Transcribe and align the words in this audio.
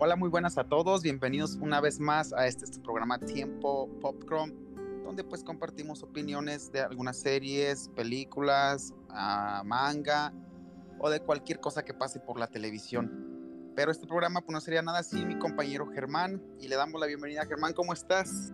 Hola, 0.00 0.14
muy 0.14 0.28
buenas 0.28 0.58
a 0.58 0.64
todos. 0.64 1.02
Bienvenidos 1.02 1.56
una 1.56 1.80
vez 1.80 1.98
más 1.98 2.32
a 2.32 2.46
este, 2.46 2.64
este 2.64 2.78
programa 2.78 3.18
Tiempo 3.18 3.88
Popcorn, 4.00 4.54
donde 5.02 5.24
pues 5.24 5.42
compartimos 5.42 6.04
opiniones 6.04 6.70
de 6.70 6.82
algunas 6.82 7.18
series, 7.18 7.88
películas, 7.96 8.94
uh, 9.08 9.64
manga 9.64 10.32
o 11.00 11.10
de 11.10 11.18
cualquier 11.18 11.58
cosa 11.58 11.84
que 11.84 11.94
pase 11.94 12.20
por 12.20 12.38
la 12.38 12.46
televisión. 12.46 13.72
Pero 13.74 13.90
este 13.90 14.06
programa 14.06 14.40
pues 14.40 14.52
no 14.52 14.60
sería 14.60 14.82
nada 14.82 15.02
sin 15.02 15.26
mi 15.26 15.36
compañero 15.36 15.88
Germán 15.88 16.40
y 16.60 16.68
le 16.68 16.76
damos 16.76 17.00
la 17.00 17.08
bienvenida. 17.08 17.44
Germán, 17.44 17.72
¿cómo 17.72 17.92
estás? 17.92 18.52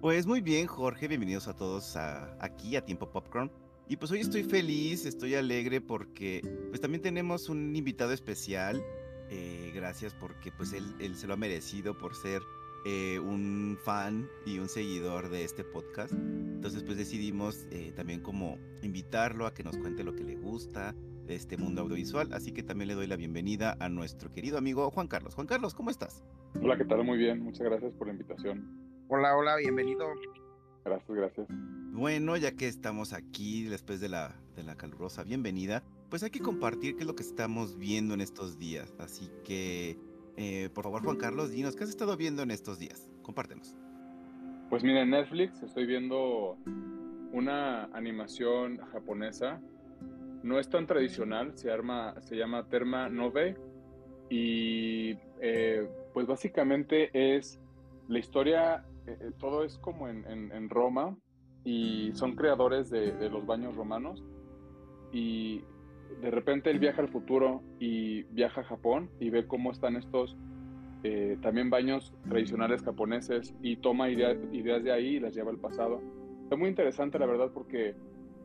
Pues 0.00 0.26
muy 0.26 0.40
bien, 0.40 0.66
Jorge. 0.66 1.08
Bienvenidos 1.08 1.46
a 1.46 1.54
todos 1.54 1.94
a, 1.94 2.34
aquí 2.40 2.74
a 2.74 2.82
Tiempo 2.82 3.10
Popcorn. 3.10 3.52
Y 3.86 3.96
pues 3.98 4.10
hoy 4.10 4.20
estoy 4.20 4.44
feliz, 4.44 5.04
estoy 5.04 5.34
alegre 5.34 5.82
porque 5.82 6.40
pues 6.70 6.80
también 6.80 7.02
tenemos 7.02 7.50
un 7.50 7.76
invitado 7.76 8.12
especial 8.12 8.82
eh, 9.30 9.72
gracias 9.74 10.14
porque 10.14 10.50
pues 10.52 10.72
él, 10.72 10.84
él, 10.98 11.16
se 11.16 11.26
lo 11.26 11.34
ha 11.34 11.36
merecido 11.36 11.96
por 11.96 12.14
ser 12.14 12.42
eh, 12.84 13.18
un 13.18 13.76
fan 13.84 14.28
y 14.46 14.58
un 14.58 14.68
seguidor 14.68 15.28
de 15.28 15.44
este 15.44 15.64
podcast. 15.64 16.12
Entonces 16.12 16.82
pues 16.82 16.96
decidimos 16.96 17.66
eh, 17.70 17.92
también 17.94 18.20
como 18.20 18.58
invitarlo 18.82 19.46
a 19.46 19.54
que 19.54 19.64
nos 19.64 19.76
cuente 19.76 20.04
lo 20.04 20.14
que 20.14 20.24
le 20.24 20.36
gusta 20.36 20.94
de 21.26 21.34
este 21.34 21.56
mundo 21.56 21.82
audiovisual. 21.82 22.32
Así 22.32 22.52
que 22.52 22.62
también 22.62 22.88
le 22.88 22.94
doy 22.94 23.06
la 23.06 23.16
bienvenida 23.16 23.76
a 23.80 23.88
nuestro 23.88 24.30
querido 24.30 24.58
amigo 24.58 24.90
Juan 24.90 25.08
Carlos. 25.08 25.34
Juan 25.34 25.46
Carlos, 25.46 25.74
¿cómo 25.74 25.90
estás? 25.90 26.24
Hola, 26.62 26.78
¿qué 26.78 26.84
tal? 26.84 27.04
Muy 27.04 27.18
bien, 27.18 27.40
muchas 27.40 27.66
gracias 27.66 27.92
por 27.92 28.06
la 28.06 28.14
invitación. 28.14 28.66
Hola, 29.08 29.36
hola, 29.36 29.56
bienvenido. 29.56 30.06
Gracias, 30.84 31.16
gracias. 31.16 31.46
Bueno, 31.92 32.36
ya 32.36 32.52
que 32.52 32.68
estamos 32.68 33.12
aquí 33.12 33.64
después 33.64 34.00
de 34.00 34.08
la, 34.08 34.34
de 34.56 34.62
la 34.62 34.76
calurosa 34.76 35.24
bienvenida, 35.24 35.82
pues 36.08 36.22
hay 36.22 36.30
que 36.30 36.40
compartir 36.40 36.96
qué 36.96 37.02
es 37.02 37.06
lo 37.06 37.14
que 37.14 37.22
estamos 37.22 37.76
viendo 37.76 38.14
en 38.14 38.20
estos 38.20 38.58
días. 38.58 38.94
Así 38.98 39.30
que, 39.44 39.98
eh, 40.36 40.70
por 40.74 40.84
favor, 40.84 41.02
Juan 41.02 41.16
Carlos, 41.16 41.50
dinos, 41.50 41.76
¿qué 41.76 41.84
has 41.84 41.90
estado 41.90 42.16
viendo 42.16 42.42
en 42.42 42.50
estos 42.50 42.78
días? 42.78 43.10
Compártenos. 43.22 43.76
Pues 44.70 44.82
mira, 44.82 45.02
en 45.02 45.10
Netflix 45.10 45.62
estoy 45.62 45.86
viendo 45.86 46.56
una 47.32 47.84
animación 47.86 48.78
japonesa. 48.92 49.60
No 50.42 50.58
es 50.58 50.68
tan 50.68 50.86
tradicional, 50.86 51.52
se, 51.56 51.70
arma, 51.70 52.14
se 52.22 52.36
llama 52.36 52.66
Terma 52.68 53.08
Nove. 53.08 53.56
Y 54.30 55.16
eh, 55.40 55.88
pues 56.14 56.26
básicamente 56.26 57.10
es 57.12 57.60
la 58.08 58.18
historia, 58.18 58.84
eh, 59.06 59.32
todo 59.38 59.64
es 59.64 59.78
como 59.78 60.08
en, 60.08 60.70
Roma 60.70 61.16
y 61.64 62.12
son 62.14 62.34
creadores 62.34 62.88
de 62.90 63.28
los 63.30 63.44
baños 63.44 63.76
romanos. 63.76 64.22
Y 65.12 65.64
de 66.20 66.30
repente 66.30 66.70
él 66.70 66.78
viaja 66.78 67.02
al 67.02 67.08
futuro 67.08 67.62
y 67.78 68.22
viaja 68.24 68.62
a 68.62 68.64
Japón 68.64 69.10
y 69.20 69.30
ve 69.30 69.46
cómo 69.46 69.70
están 69.70 69.96
estos 69.96 70.36
eh, 71.04 71.38
también 71.42 71.70
baños 71.70 72.12
tradicionales 72.28 72.82
japoneses 72.82 73.54
y 73.62 73.76
toma 73.76 74.10
idea, 74.10 74.36
ideas 74.52 74.82
de 74.82 74.92
ahí 74.92 75.16
y 75.16 75.20
las 75.20 75.34
lleva 75.34 75.50
al 75.50 75.58
pasado. 75.58 76.00
Es 76.50 76.58
muy 76.58 76.68
interesante 76.68 77.18
la 77.18 77.26
verdad 77.26 77.50
porque 77.54 77.94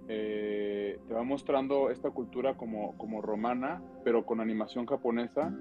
eh, 0.07 0.99
te 1.07 1.13
va 1.13 1.23
mostrando 1.23 1.89
esta 1.89 2.11
cultura 2.11 2.55
como, 2.55 2.95
como 2.97 3.21
romana, 3.21 3.81
pero 4.03 4.25
con 4.25 4.39
animación 4.39 4.85
japonesa 4.85 5.51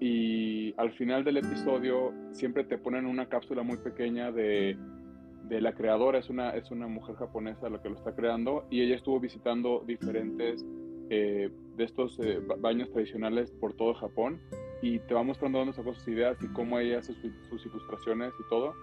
y 0.00 0.74
al 0.76 0.92
final 0.92 1.22
del 1.22 1.36
episodio 1.36 2.12
siempre 2.32 2.64
te 2.64 2.78
ponen 2.78 3.06
una 3.06 3.28
cápsula 3.28 3.62
muy 3.62 3.76
pequeña 3.76 4.32
de, 4.32 4.76
de 5.44 5.60
la 5.60 5.72
creadora, 5.72 6.18
es 6.18 6.30
una, 6.30 6.50
es 6.50 6.70
una 6.70 6.88
mujer 6.88 7.14
japonesa 7.16 7.68
la 7.68 7.80
que 7.80 7.90
lo 7.90 7.96
está 7.96 8.14
creando 8.14 8.66
y 8.70 8.80
ella 8.80 8.96
estuvo 8.96 9.20
visitando 9.20 9.84
diferentes 9.86 10.64
eh, 11.10 11.50
de 11.76 11.84
estos 11.84 12.18
eh, 12.20 12.40
baños 12.58 12.90
tradicionales 12.90 13.50
por 13.50 13.74
todo 13.74 13.94
Japón 13.94 14.40
y 14.82 14.98
te 15.00 15.14
va 15.14 15.22
mostrando 15.22 15.58
dónde 15.58 15.74
sacó 15.74 15.94
sus 15.94 16.06
ideas 16.08 16.36
y 16.42 16.48
cómo 16.48 16.78
ella 16.78 16.98
hace 16.98 17.14
su, 17.14 17.30
sus 17.48 17.66
ilustraciones 17.66 18.32
y 18.38 18.48
todo. 18.48 18.74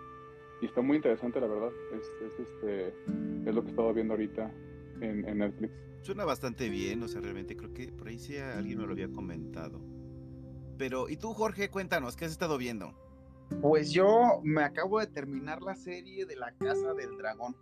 Y 0.61 0.65
está 0.65 0.81
muy 0.81 0.97
interesante, 0.97 1.39
la 1.39 1.47
verdad. 1.47 1.71
Es, 1.93 2.33
es, 2.33 2.39
este, 2.39 2.87
es 3.49 3.55
lo 3.55 3.61
que 3.61 3.67
he 3.67 3.71
estado 3.71 3.93
viendo 3.93 4.13
ahorita 4.13 4.51
en, 5.01 5.27
en, 5.27 5.37
Netflix. 5.39 5.73
Suena 6.01 6.25
bastante 6.25 6.69
bien, 6.69 7.01
o 7.03 7.07
sea, 7.07 7.21
realmente 7.21 7.55
creo 7.55 7.73
que 7.73 7.91
por 7.91 8.07
ahí 8.07 8.19
sí 8.19 8.37
alguien 8.37 8.79
me 8.79 8.85
lo 8.85 8.91
había 8.91 9.11
comentado. 9.11 9.81
Pero, 10.77 11.09
¿y 11.09 11.17
tú, 11.17 11.33
Jorge? 11.33 11.69
Cuéntanos, 11.69 12.15
¿qué 12.15 12.25
has 12.25 12.31
estado 12.31 12.57
viendo? 12.57 12.93
Pues 13.61 13.91
yo 13.91 14.39
me 14.43 14.63
acabo 14.63 14.99
de 14.99 15.07
terminar 15.07 15.61
la 15.61 15.75
serie 15.75 16.25
de 16.25 16.35
La 16.35 16.53
Casa 16.53 16.93
del 16.93 17.17
Dragón. 17.17 17.55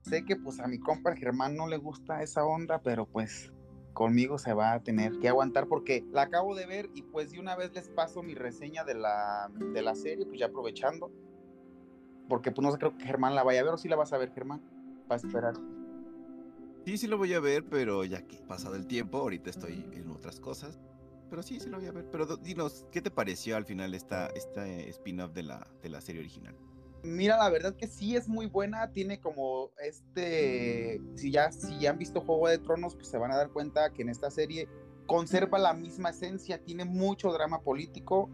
Sé 0.00 0.24
que 0.24 0.36
pues 0.36 0.58
a 0.58 0.66
mi 0.66 0.78
compa 0.78 1.14
Germán 1.14 1.54
no 1.54 1.68
le 1.68 1.76
gusta 1.76 2.22
esa 2.22 2.44
onda, 2.44 2.80
pero 2.82 3.06
pues 3.06 3.52
conmigo 3.92 4.38
se 4.38 4.54
va 4.54 4.72
a 4.72 4.82
tener 4.82 5.18
que 5.18 5.28
aguantar 5.28 5.66
porque 5.68 6.04
la 6.10 6.22
acabo 6.22 6.54
de 6.54 6.66
ver 6.66 6.90
y 6.94 7.02
pues 7.02 7.32
de 7.32 7.40
una 7.40 7.56
vez 7.56 7.72
les 7.74 7.88
paso 7.88 8.22
mi 8.22 8.34
reseña 8.34 8.84
de 8.84 8.94
la, 8.94 9.50
de 9.54 9.82
la 9.82 9.94
serie, 9.94 10.26
pues 10.26 10.40
ya 10.40 10.46
aprovechando. 10.46 11.10
Porque 12.28 12.50
pues 12.50 12.64
no 12.64 12.72
sé, 12.72 12.78
creo 12.78 12.96
que 12.96 13.04
Germán 13.04 13.34
la 13.34 13.42
vaya 13.42 13.60
a 13.60 13.64
ver 13.64 13.74
o 13.74 13.78
si 13.78 13.88
la 13.88 13.96
vas 13.96 14.12
a 14.12 14.18
ver, 14.18 14.32
Germán. 14.32 14.62
A 15.08 15.16
esperar. 15.16 15.54
Sí, 16.86 16.96
sí 16.96 17.06
lo 17.06 17.18
voy 17.18 17.34
a 17.34 17.40
ver, 17.40 17.64
pero 17.64 18.04
ya 18.04 18.22
que 18.22 18.38
pasado 18.38 18.74
el 18.74 18.86
tiempo, 18.86 19.18
ahorita 19.18 19.50
estoy 19.50 19.86
en 19.92 20.10
otras 20.10 20.40
cosas. 20.40 20.80
Pero 21.30 21.42
sí, 21.42 21.60
sí 21.60 21.68
lo 21.68 21.78
voy 21.78 21.86
a 21.86 21.92
ver. 21.92 22.10
Pero 22.10 22.36
dinos, 22.36 22.86
¿qué 22.90 23.00
te 23.00 23.10
pareció 23.10 23.56
al 23.56 23.64
final 23.64 23.94
esta, 23.94 24.26
esta 24.28 24.66
spin-off 24.66 25.32
de 25.32 25.42
la, 25.44 25.66
de 25.82 25.88
la 25.88 26.00
serie 26.00 26.20
original? 26.20 26.56
Mira, 27.02 27.36
la 27.36 27.50
verdad 27.50 27.74
que 27.74 27.88
sí 27.88 28.14
es 28.14 28.28
muy 28.28 28.46
buena, 28.46 28.92
tiene 28.92 29.20
como 29.20 29.70
este, 29.82 31.00
si 31.16 31.32
ya, 31.32 31.50
si 31.50 31.78
ya 31.80 31.90
han 31.90 31.98
visto 31.98 32.20
Juego 32.20 32.48
de 32.48 32.58
Tronos, 32.58 32.94
pues 32.94 33.08
se 33.08 33.18
van 33.18 33.32
a 33.32 33.36
dar 33.36 33.50
cuenta 33.50 33.90
que 33.92 34.02
en 34.02 34.08
esta 34.08 34.30
serie 34.30 34.68
conserva 35.06 35.58
la 35.58 35.74
misma 35.74 36.10
esencia, 36.10 36.62
tiene 36.62 36.84
mucho 36.84 37.32
drama 37.32 37.60
político, 37.60 38.30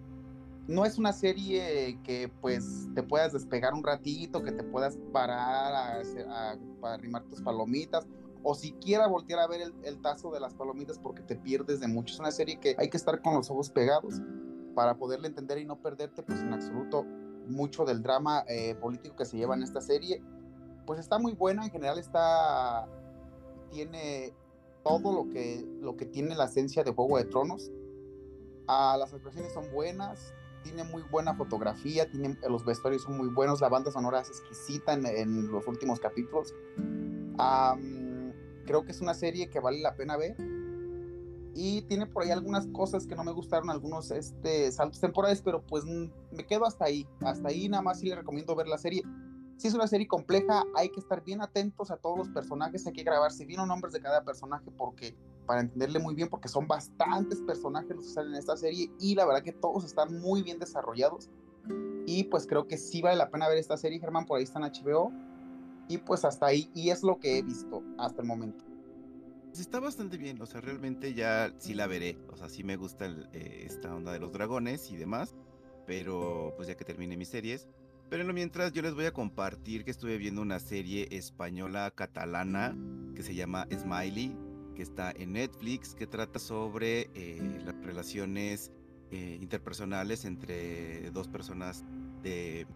no 0.66 0.84
es 0.84 0.98
una 0.98 1.14
serie 1.14 1.98
que 2.04 2.30
pues 2.42 2.88
te 2.94 3.02
puedas 3.02 3.32
despegar 3.32 3.72
un 3.72 3.82
ratito, 3.82 4.42
que 4.42 4.52
te 4.52 4.62
puedas 4.62 4.98
parar 5.14 5.72
a, 5.72 6.00
a, 6.00 6.58
para 6.78 6.94
arrimar 6.94 7.24
tus 7.24 7.40
palomitas, 7.40 8.06
o 8.42 8.54
siquiera 8.54 9.06
voltear 9.06 9.40
a 9.40 9.46
ver 9.46 9.62
el, 9.62 9.74
el 9.82 10.02
tazo 10.02 10.30
de 10.30 10.40
las 10.40 10.52
palomitas 10.52 10.98
porque 10.98 11.22
te 11.22 11.36
pierdes 11.36 11.80
de 11.80 11.88
mucho, 11.88 12.12
es 12.12 12.20
una 12.20 12.32
serie 12.32 12.60
que 12.60 12.76
hay 12.78 12.90
que 12.90 12.98
estar 12.98 13.22
con 13.22 13.32
los 13.32 13.50
ojos 13.50 13.70
pegados 13.70 14.20
para 14.74 14.98
poderle 14.98 15.28
entender 15.28 15.56
y 15.56 15.64
no 15.64 15.80
perderte 15.80 16.22
pues 16.22 16.40
en 16.40 16.52
absoluto 16.52 17.06
mucho 17.48 17.84
del 17.84 18.03
drama 18.03 18.44
eh, 18.48 18.75
político 18.76 19.16
que 19.16 19.25
se 19.25 19.36
lleva 19.36 19.54
en 19.54 19.62
esta 19.62 19.81
serie. 19.81 20.22
Pues 20.86 21.00
está 21.00 21.19
muy 21.19 21.32
buena, 21.32 21.64
en 21.64 21.70
general 21.70 21.98
está, 21.98 22.88
tiene 23.70 24.32
todo 24.82 25.12
lo 25.12 25.31
que, 25.31 25.64
lo 25.81 25.97
que 25.97 26.06
tiene 26.06 26.34
la 26.34 26.44
esencia 26.44 26.84
de 26.84 26.92
Juego 26.92 27.19
de 27.19 27.25
Tronos. 27.25 27.70
Ah, 28.66 28.97
las 28.98 29.12
actuaciones 29.12 29.53
son 29.53 29.70
buenas, 29.72 30.32
tiene 30.62 30.84
muy 30.84 31.03
buena 31.10 31.34
fotografía, 31.34 32.10
tiene, 32.10 32.37
los 32.48 32.64
vestuarios 32.64 33.03
son 33.03 33.16
muy 33.16 33.28
buenos, 33.28 33.60
la 33.60 33.69
banda 33.69 33.91
sonora 33.91 34.20
es 34.20 34.28
exquisita 34.28 34.92
en, 34.92 35.50
los 35.50 35.66
últimos 35.66 36.00
capítulos. 36.00 36.54
Creo 38.66 38.84
que 38.84 38.92
es 38.92 39.00
una 39.00 39.14
serie 39.14 39.48
que 39.48 39.60
vale 39.60 39.81
la 39.81 39.97
pena 39.97 40.16
ver 40.16 40.37
y 41.60 41.82
tiene 41.82 42.06
por 42.06 42.22
ahí 42.22 42.30
algunas 42.30 42.69
cosas 42.69 43.04
que 43.04 43.16
no 43.16 43.24
me 43.24 43.32
gustaron, 43.32 43.69
algunos 43.69 44.12
este, 44.12 44.70
saltos 44.70 45.00
temporales, 45.00 45.42
pero 45.42 45.60
pues 45.60 45.84
me 45.84 46.46
quedo 46.46 46.64
hasta 46.64 46.84
ahí, 46.84 47.04
hasta 47.20 47.48
ahí 47.48 47.69
nada 47.69 47.82
más 47.82 47.98
sí 47.98 48.06
le 48.08 48.14
recomiendo 48.14 48.54
ver 48.54 48.69
la 48.69 48.78
serie. 48.78 49.02
Si 49.56 49.66
es 49.66 49.74
una 49.74 49.88
serie 49.88 50.06
compleja, 50.06 50.62
hay 50.76 50.88
que 50.88 51.00
estar 51.00 51.24
bien 51.24 51.42
atentos 51.42 51.91
a 51.91 51.96
todos 51.96 52.16
los 52.16 52.28
personajes, 52.28 52.86
hay 52.86 52.92
que 52.92 53.02
grabarse 53.02 53.44
bien 53.44 53.58
los 53.58 53.66
nombres 53.66 53.92
de 53.92 54.00
cada 54.00 54.22
personaje 54.22 54.70
porque 54.76 55.16
para 55.46 55.62
entenderle 55.62 55.98
muy 55.98 56.14
bien, 56.14 56.28
porque 56.28 56.46
son 56.46 56.69
bastantes 56.69 57.41
personajes 57.41 57.90
los 57.90 58.06
que 58.06 58.12
salen 58.12 58.34
en 58.34 58.38
esta 58.38 58.56
serie 58.56 58.92
y 59.00 59.16
la 59.16 59.26
verdad 59.26 59.42
que 59.42 59.52
todos 59.52 59.84
están 59.84 60.16
muy 60.20 60.44
bien 60.44 60.60
desarrollados. 60.60 61.28
Y 62.06 62.22
pues 62.22 62.46
creo 62.46 62.69
que 62.69 62.78
sí 62.78 63.02
vale 63.02 63.16
la 63.16 63.30
pena 63.30 63.48
ver 63.48 63.58
esta 63.58 63.76
serie, 63.76 63.98
Germán, 63.98 64.26
por 64.26 64.38
ahí 64.38 64.44
está 64.44 64.60
en 64.60 64.72
HBO. 64.72 65.10
Y 65.88 65.98
pues 65.98 66.25
hasta 66.25 66.46
ahí, 66.46 66.70
y 66.72 66.90
es 66.90 67.02
lo 67.02 67.19
que 67.19 67.38
he 67.38 67.43
visto 67.43 67.82
hasta 67.99 68.22
el 68.22 68.28
momento. 68.28 68.68
Pues 69.48 69.60
está 69.60 69.80
bastante 69.80 70.18
bien, 70.18 70.40
o 70.40 70.46
sea, 70.46 70.60
realmente 70.60 71.14
ya 71.14 71.52
sí 71.58 71.74
la 71.74 71.86
veré, 71.86 72.18
o 72.30 72.36
sea, 72.36 72.48
sí 72.48 72.62
me 72.62 72.76
gusta 72.76 73.06
el, 73.06 73.28
eh, 73.32 73.64
esta 73.66 73.94
onda 73.94 74.12
de 74.12 74.20
los 74.20 74.32
dragones 74.32 74.90
y 74.90 74.96
demás, 74.96 75.34
pero 75.86 76.52
pues 76.56 76.68
ya 76.68 76.76
que 76.76 76.84
termine 76.84 77.16
mis 77.16 77.28
series. 77.28 77.68
Pero 78.10 78.22
en 78.22 78.28
lo 78.28 78.34
mientras 78.34 78.72
yo 78.72 78.80
les 78.82 78.94
voy 78.94 79.04
a 79.04 79.12
compartir 79.12 79.84
que 79.84 79.90
estuve 79.90 80.16
viendo 80.16 80.40
una 80.40 80.58
serie 80.60 81.08
española 81.10 81.90
catalana 81.94 82.76
que 83.14 83.22
se 83.22 83.34
llama 83.34 83.66
Smiley, 83.70 84.34
que 84.74 84.82
está 84.82 85.10
en 85.10 85.32
Netflix, 85.32 85.94
que 85.94 86.06
trata 86.06 86.38
sobre 86.38 87.10
eh, 87.14 87.60
las 87.64 87.74
relaciones 87.84 88.70
eh, 89.10 89.38
interpersonales 89.40 90.24
entre 90.24 91.10
dos 91.10 91.28
personas 91.28 91.84
de 92.22 92.66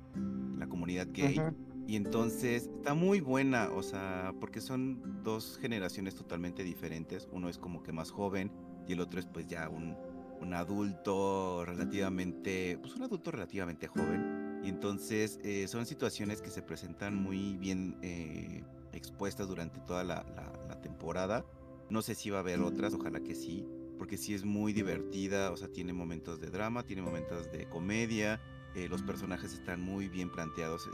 la 0.58 0.66
comunidad 0.66 1.06
gay. 1.12 1.40
Y 1.87 1.96
entonces 1.96 2.70
está 2.79 2.94
muy 2.94 3.20
buena, 3.20 3.70
o 3.70 3.82
sea, 3.82 4.34
porque 4.40 4.61
son 4.61 5.23
dos 5.23 5.58
generaciones 5.61 6.14
totalmente 6.14 6.62
diferentes. 6.62 7.29
Uno 7.32 7.49
es 7.49 7.58
como 7.58 7.82
que 7.82 7.93
más 7.93 8.11
joven 8.11 8.52
y 8.87 8.93
el 8.93 9.00
otro 9.00 9.20
es 9.20 9.26
pues 9.26 9.46
ya 9.46 9.69
un, 9.69 9.96
un 10.40 10.55
adulto 10.55 11.64
relativamente, 11.64 12.79
pues 12.81 12.94
un 12.94 13.02
adulto 13.02 13.31
relativamente 13.31 13.87
joven. 13.87 14.61
Y 14.64 14.69
entonces 14.69 15.40
eh, 15.43 15.67
son 15.67 15.87
situaciones 15.87 16.40
que 16.40 16.50
se 16.50 16.62
presentan 16.62 17.17
muy 17.17 17.56
bien 17.56 17.99
eh, 18.02 18.62
expuestas 18.93 19.49
durante 19.49 19.81
toda 19.81 20.05
la, 20.05 20.25
la, 20.37 20.52
la, 20.69 20.81
temporada. 20.81 21.44
No 21.90 22.00
sé 22.00 22.14
si 22.14 22.31
va 22.31 22.38
a 22.38 22.40
haber 22.40 22.61
otras, 22.61 22.94
ojalá 22.94 23.20
que 23.20 23.34
sí. 23.34 23.67
porque 23.99 24.17
sí 24.17 24.34
es 24.34 24.44
muy 24.44 24.73
divertida, 24.73 25.50
o 25.50 25.56
sea, 25.56 25.69
tiene 25.69 25.93
momentos 25.93 26.40
de 26.40 26.49
drama, 26.49 26.84
tiene 26.84 27.02
momentos 27.02 27.50
de 27.50 27.69
comedia, 27.69 28.40
eh, 28.74 28.88
los 28.88 29.02
personajes 29.02 29.52
están 29.52 29.80
muy 29.80 30.08
bien 30.08 30.30
planteados 30.30 30.88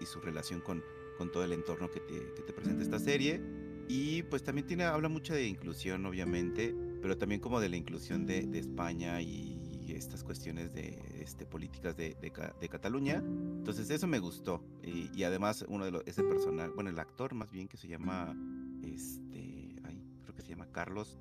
y, 0.00 0.06
su 0.06 0.20
relación 0.20 0.60
con, 0.60 0.82
con 1.16 1.30
todo 1.30 1.44
el 1.44 1.52
entorno 1.52 1.88
que 1.88 2.00
te, 2.00 2.32
que 2.34 2.42
te 2.42 2.52
presenta 2.52 2.82
esta 2.82 2.98
serie. 2.98 3.40
Y 3.88 4.22
pues 4.24 4.42
también 4.42 4.66
tiene, 4.66 4.84
habla 4.84 5.08
mucho 5.08 5.34
de 5.34 5.46
inclusión, 5.46 6.04
obviamente, 6.06 6.74
pero 7.00 7.18
también 7.18 7.40
como 7.40 7.60
de 7.60 7.68
la 7.68 7.76
inclusión 7.76 8.26
de, 8.26 8.42
de 8.46 8.58
España 8.58 9.20
y, 9.20 9.58
estas 9.88 10.24
cuestiones 10.24 10.72
de 10.72 10.98
este, 11.20 11.44
políticas 11.44 11.94
de, 11.94 12.16
de, 12.18 12.68
Cataluña. 12.70 13.16
Entonces 13.16 13.90
eso 13.90 14.06
me 14.06 14.20
gustó. 14.20 14.64
Y, 14.82 15.22
además 15.22 15.66
uno 15.68 15.84
de 15.84 15.90
los, 15.90 16.02
ese 16.06 16.22
personaje, 16.22 16.70
bueno, 16.70 16.88
el 16.88 16.98
actor 16.98 17.34
más 17.34 17.52
bien 17.52 17.68
que 17.68 17.76
se 17.76 17.88
llama, 17.88 18.34
este, 18.82 19.76
ay, 19.84 20.02
creo 20.22 20.34
que 20.34 20.40
se 20.40 20.48
llama 20.48 20.66
Carlos. 20.72 21.18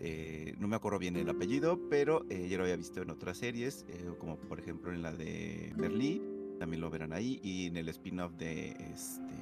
Eh, 0.00 0.54
no 0.58 0.68
me 0.68 0.76
acuerdo 0.76 0.98
bien 0.98 1.16
el 1.16 1.28
apellido, 1.28 1.80
pero 1.88 2.24
eh, 2.28 2.48
ya 2.48 2.56
lo 2.56 2.64
había 2.64 2.76
visto 2.76 3.02
en 3.02 3.10
otras 3.10 3.38
series, 3.38 3.84
eh, 3.88 4.10
como 4.18 4.36
por 4.36 4.60
ejemplo 4.60 4.92
en 4.92 5.02
la 5.02 5.12
de 5.12 5.72
Berlín, 5.76 6.56
también 6.58 6.80
lo 6.80 6.90
verán 6.90 7.12
ahí, 7.12 7.40
y 7.42 7.66
en 7.66 7.76
el 7.76 7.88
spin-off 7.88 8.32
de 8.34 8.70
este, 8.92 9.34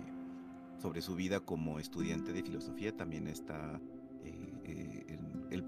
sobre 0.78 1.00
su 1.00 1.14
vida 1.14 1.40
como 1.40 1.78
estudiante 1.78 2.32
de 2.32 2.42
filosofía 2.42 2.96
también 2.96 3.28
está 3.28 3.80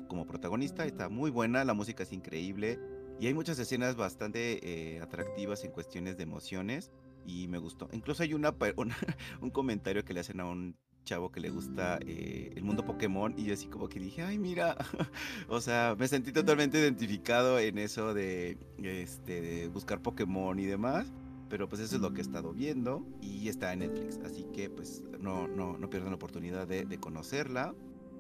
como 0.08 0.26
protagonista, 0.26 0.86
está 0.86 1.08
muy 1.08 1.30
buena, 1.30 1.64
la 1.64 1.74
música 1.74 2.04
es 2.04 2.12
increíble, 2.12 2.78
y 3.20 3.26
hay 3.26 3.34
muchas 3.34 3.58
escenas 3.58 3.96
bastante 3.96 4.98
atractivas 5.02 5.64
en 5.64 5.72
cuestiones 5.72 6.16
de 6.16 6.22
emociones 6.22 6.90
y 7.26 7.48
me 7.48 7.58
gustó. 7.58 7.88
Incluso 7.92 8.22
hay 8.22 8.34
una, 8.34 8.54
un 9.40 9.50
comentario 9.50 10.04
que 10.04 10.14
le 10.14 10.20
hacen 10.20 10.40
a 10.40 10.46
un 10.46 10.76
chavo 11.04 11.30
que 11.30 11.40
le 11.40 11.50
gusta 11.50 11.98
eh, 12.00 12.52
el 12.56 12.64
mundo 12.64 12.84
Pokémon 12.84 13.34
y 13.36 13.44
yo 13.44 13.54
así 13.54 13.66
como 13.66 13.88
que 13.88 14.00
dije, 14.00 14.22
ay 14.22 14.38
mira, 14.38 14.76
o 15.48 15.60
sea, 15.60 15.94
me 15.98 16.08
sentí 16.08 16.32
totalmente 16.32 16.78
identificado 16.78 17.58
en 17.58 17.78
eso 17.78 18.14
de, 18.14 18.58
este, 18.82 19.40
de 19.40 19.68
buscar 19.68 20.00
Pokémon 20.00 20.58
y 20.58 20.64
demás. 20.64 21.12
Pero 21.50 21.68
pues 21.68 21.82
eso 21.82 21.96
es 21.96 22.02
lo 22.02 22.12
que 22.12 22.20
he 22.20 22.22
estado 22.22 22.52
viendo 22.52 23.06
y 23.20 23.48
está 23.48 23.72
en 23.72 23.80
Netflix. 23.80 24.18
Así 24.24 24.44
que 24.52 24.70
pues 24.70 25.04
no, 25.20 25.46
no, 25.46 25.76
no 25.78 25.90
pierdan 25.90 26.10
la 26.10 26.16
oportunidad 26.16 26.66
de, 26.66 26.84
de 26.84 26.98
conocerla. 26.98 27.74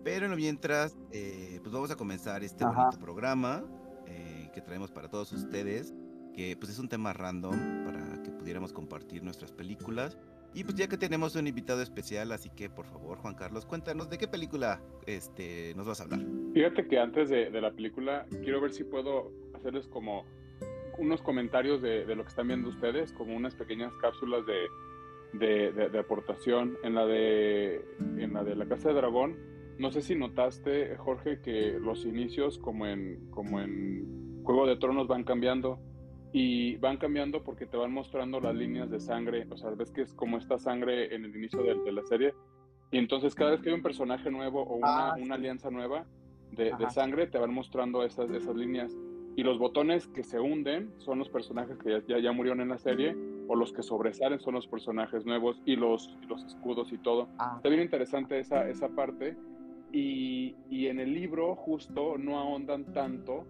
Pero 0.04 0.28
mientras, 0.36 0.94
eh, 1.10 1.58
pues 1.62 1.72
vamos 1.72 1.90
a 1.90 1.96
comenzar 1.96 2.44
este 2.44 2.64
bonito 2.64 2.98
programa 3.00 3.64
que 4.54 4.60
traemos 4.60 4.92
para 4.92 5.08
todos 5.08 5.32
ustedes, 5.32 5.92
que 6.32 6.56
pues 6.56 6.70
es 6.70 6.78
un 6.78 6.88
tema 6.88 7.12
random 7.12 7.84
para 7.84 8.22
que 8.22 8.30
pudiéramos 8.30 8.72
compartir 8.72 9.22
nuestras 9.22 9.50
películas. 9.50 10.16
Y 10.54 10.62
pues 10.62 10.76
ya 10.76 10.86
que 10.86 10.96
tenemos 10.96 11.34
un 11.34 11.48
invitado 11.48 11.82
especial, 11.82 12.30
así 12.30 12.48
que 12.48 12.70
por 12.70 12.86
favor, 12.86 13.18
Juan 13.18 13.34
Carlos, 13.34 13.66
cuéntanos 13.66 14.08
de 14.08 14.18
qué 14.18 14.28
película 14.28 14.80
este, 15.04 15.74
nos 15.74 15.86
vas 15.86 16.00
a 16.00 16.04
hablar. 16.04 16.20
Fíjate 16.52 16.86
que 16.86 16.98
antes 16.98 17.28
de, 17.28 17.50
la 17.60 17.72
película, 17.72 18.24
quiero 18.42 18.60
ver 18.60 18.72
si 18.72 18.84
puedo 18.84 19.32
hacerles 19.54 19.88
como 19.88 20.24
unos 20.98 21.22
comentarios 21.22 21.82
de, 21.82 22.06
lo 22.14 22.22
que 22.22 22.28
están 22.28 22.46
viendo 22.46 22.68
ustedes, 22.68 23.12
como 23.12 23.36
unas 23.36 23.56
pequeñas 23.56 23.92
cápsulas 24.00 24.44
de, 24.46 25.72
de, 25.72 25.98
aportación 25.98 26.76
en 26.84 26.94
la 26.94 27.04
de, 27.04 27.84
en 28.16 28.32
la 28.32 28.44
de 28.44 28.54
la 28.54 28.66
Casa 28.66 28.90
de 28.90 28.94
Dragón. 28.94 29.36
No 29.78 29.90
sé 29.90 30.02
si 30.02 30.14
notaste, 30.14 30.96
Jorge, 30.98 31.40
que 31.40 31.80
los 31.80 32.04
inicios, 32.04 32.58
como 32.58 32.86
en, 32.86 33.28
como 33.30 33.60
en 33.60 34.40
Juego 34.44 34.68
de 34.68 34.76
Tronos 34.76 35.08
van 35.08 35.24
cambiando 35.24 35.80
y 36.36 36.74
van 36.78 36.96
cambiando 36.96 37.44
porque 37.44 37.64
te 37.64 37.76
van 37.76 37.92
mostrando 37.92 38.40
las 38.40 38.56
líneas 38.56 38.90
de 38.90 38.98
sangre, 38.98 39.46
o 39.50 39.56
sea, 39.56 39.70
ves 39.70 39.92
que 39.92 40.02
es 40.02 40.12
como 40.14 40.36
esta 40.36 40.58
sangre 40.58 41.14
en 41.14 41.24
el 41.24 41.36
inicio 41.36 41.62
de, 41.62 41.92
la 41.92 42.02
serie, 42.02 42.34
y 42.90 42.98
entonces 42.98 43.36
cada 43.36 43.52
vez 43.52 43.62
que 43.62 43.68
hay 43.68 43.76
un 43.76 43.82
personaje 43.82 44.32
nuevo 44.32 44.64
o 44.64 44.74
una, 44.74 45.10
ah, 45.10 45.16
alianza 45.30 45.70
nueva 45.70 46.04
de, 46.50 46.72
sangre, 46.90 47.28
te 47.28 47.38
van 47.38 47.54
mostrando 47.54 48.02
esas, 48.02 48.30
esas 48.30 48.56
líneas. 48.56 48.92
Y 49.36 49.44
los 49.44 49.58
botones 49.58 50.08
que 50.08 50.24
se 50.24 50.40
hunden 50.40 50.92
son 50.98 51.20
los 51.20 51.28
personajes 51.28 51.78
que 51.78 52.02
ya, 52.08 52.18
ya, 52.18 52.32
murieron 52.32 52.60
en 52.60 52.68
la 52.68 52.78
serie, 52.78 53.16
o 53.46 53.54
los 53.54 53.72
que 53.72 53.84
sobresalen 53.84 54.40
son 54.40 54.54
los 54.54 54.66
personajes 54.66 55.24
nuevos, 55.24 55.62
y 55.64 55.76
los, 55.76 56.16
los 56.28 56.42
escudos 56.44 56.92
y 56.92 56.98
todo. 56.98 57.28
Ah. 57.38 57.54
Está 57.56 57.68
bien 57.68 57.82
interesante 57.82 58.40
esa, 58.40 58.68
esa 58.68 58.88
parte. 58.88 59.36
Y, 59.92 60.56
y 60.68 60.88
en 60.88 60.98
el 60.98 61.14
libro 61.14 61.54
justo 61.54 62.18
no 62.18 62.38
ahondan 62.40 62.92
tanto 62.92 63.44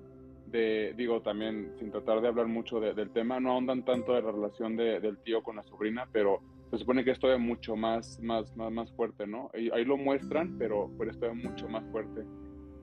digo 0.96 1.20
también, 1.22 1.72
sin 1.78 1.90
tratar 1.90 2.20
de 2.20 2.28
hablar 2.28 2.46
mucho 2.46 2.80
del 2.80 3.10
tema, 3.10 3.40
no 3.40 3.52
ahondan 3.52 3.84
tanto 3.84 4.14
de 4.14 4.22
la 4.22 4.30
relación 4.30 4.76
del 4.76 5.18
tío 5.18 5.42
con 5.42 5.56
la 5.56 5.64
sobrina, 5.64 6.06
pero 6.12 6.40
se 6.70 6.78
supone 6.78 7.04
que 7.04 7.10
esto 7.10 7.32
es 7.32 7.38
mucho 7.38 7.76
más, 7.76 8.20
más, 8.20 8.56
más, 8.56 8.72
más 8.72 8.92
fuerte, 8.92 9.26
¿no? 9.26 9.50
Y 9.54 9.70
ahí 9.70 9.84
lo 9.84 9.96
muestran, 9.96 10.56
pero, 10.58 10.90
pero 10.98 11.10
esto 11.10 11.26
es 11.26 11.34
mucho 11.34 11.68
más 11.68 11.84
fuerte. 11.90 12.24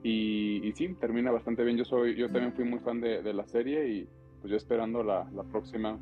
Y, 0.04 0.68
y, 0.68 0.72
sí, 0.74 0.94
termina 0.96 1.32
bastante 1.32 1.64
bien. 1.64 1.78
Yo 1.78 1.86
soy, 1.86 2.16
yo 2.16 2.28
también 2.28 2.54
fui 2.54 2.66
muy 2.66 2.80
fan 2.80 3.02
de, 3.02 3.22
de 3.22 3.34
la 3.34 3.46
serie 3.48 3.88
y 3.88 4.08
pues 4.40 4.52
yo 4.52 4.58
esperando 4.58 5.04
la, 5.04 5.30
la 5.34 5.44
próxima. 5.44 6.00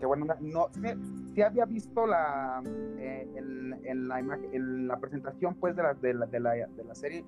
Que 0.00 0.06
bueno, 0.06 0.26
no, 0.40 0.68
sí, 1.34 1.42
había 1.42 1.64
visto 1.64 2.06
la, 2.06 2.62
eh, 2.98 3.28
en, 3.34 3.80
en, 3.84 4.08
la 4.08 4.20
imagen, 4.20 4.48
en 4.52 4.88
la 4.88 4.98
presentación 4.98 5.54
pues 5.56 5.76
de 5.76 5.82
la, 5.82 5.94
de 5.94 6.14
la, 6.14 6.26
de 6.26 6.40
la, 6.40 6.52
de 6.52 6.84
la 6.84 6.94
serie, 6.94 7.24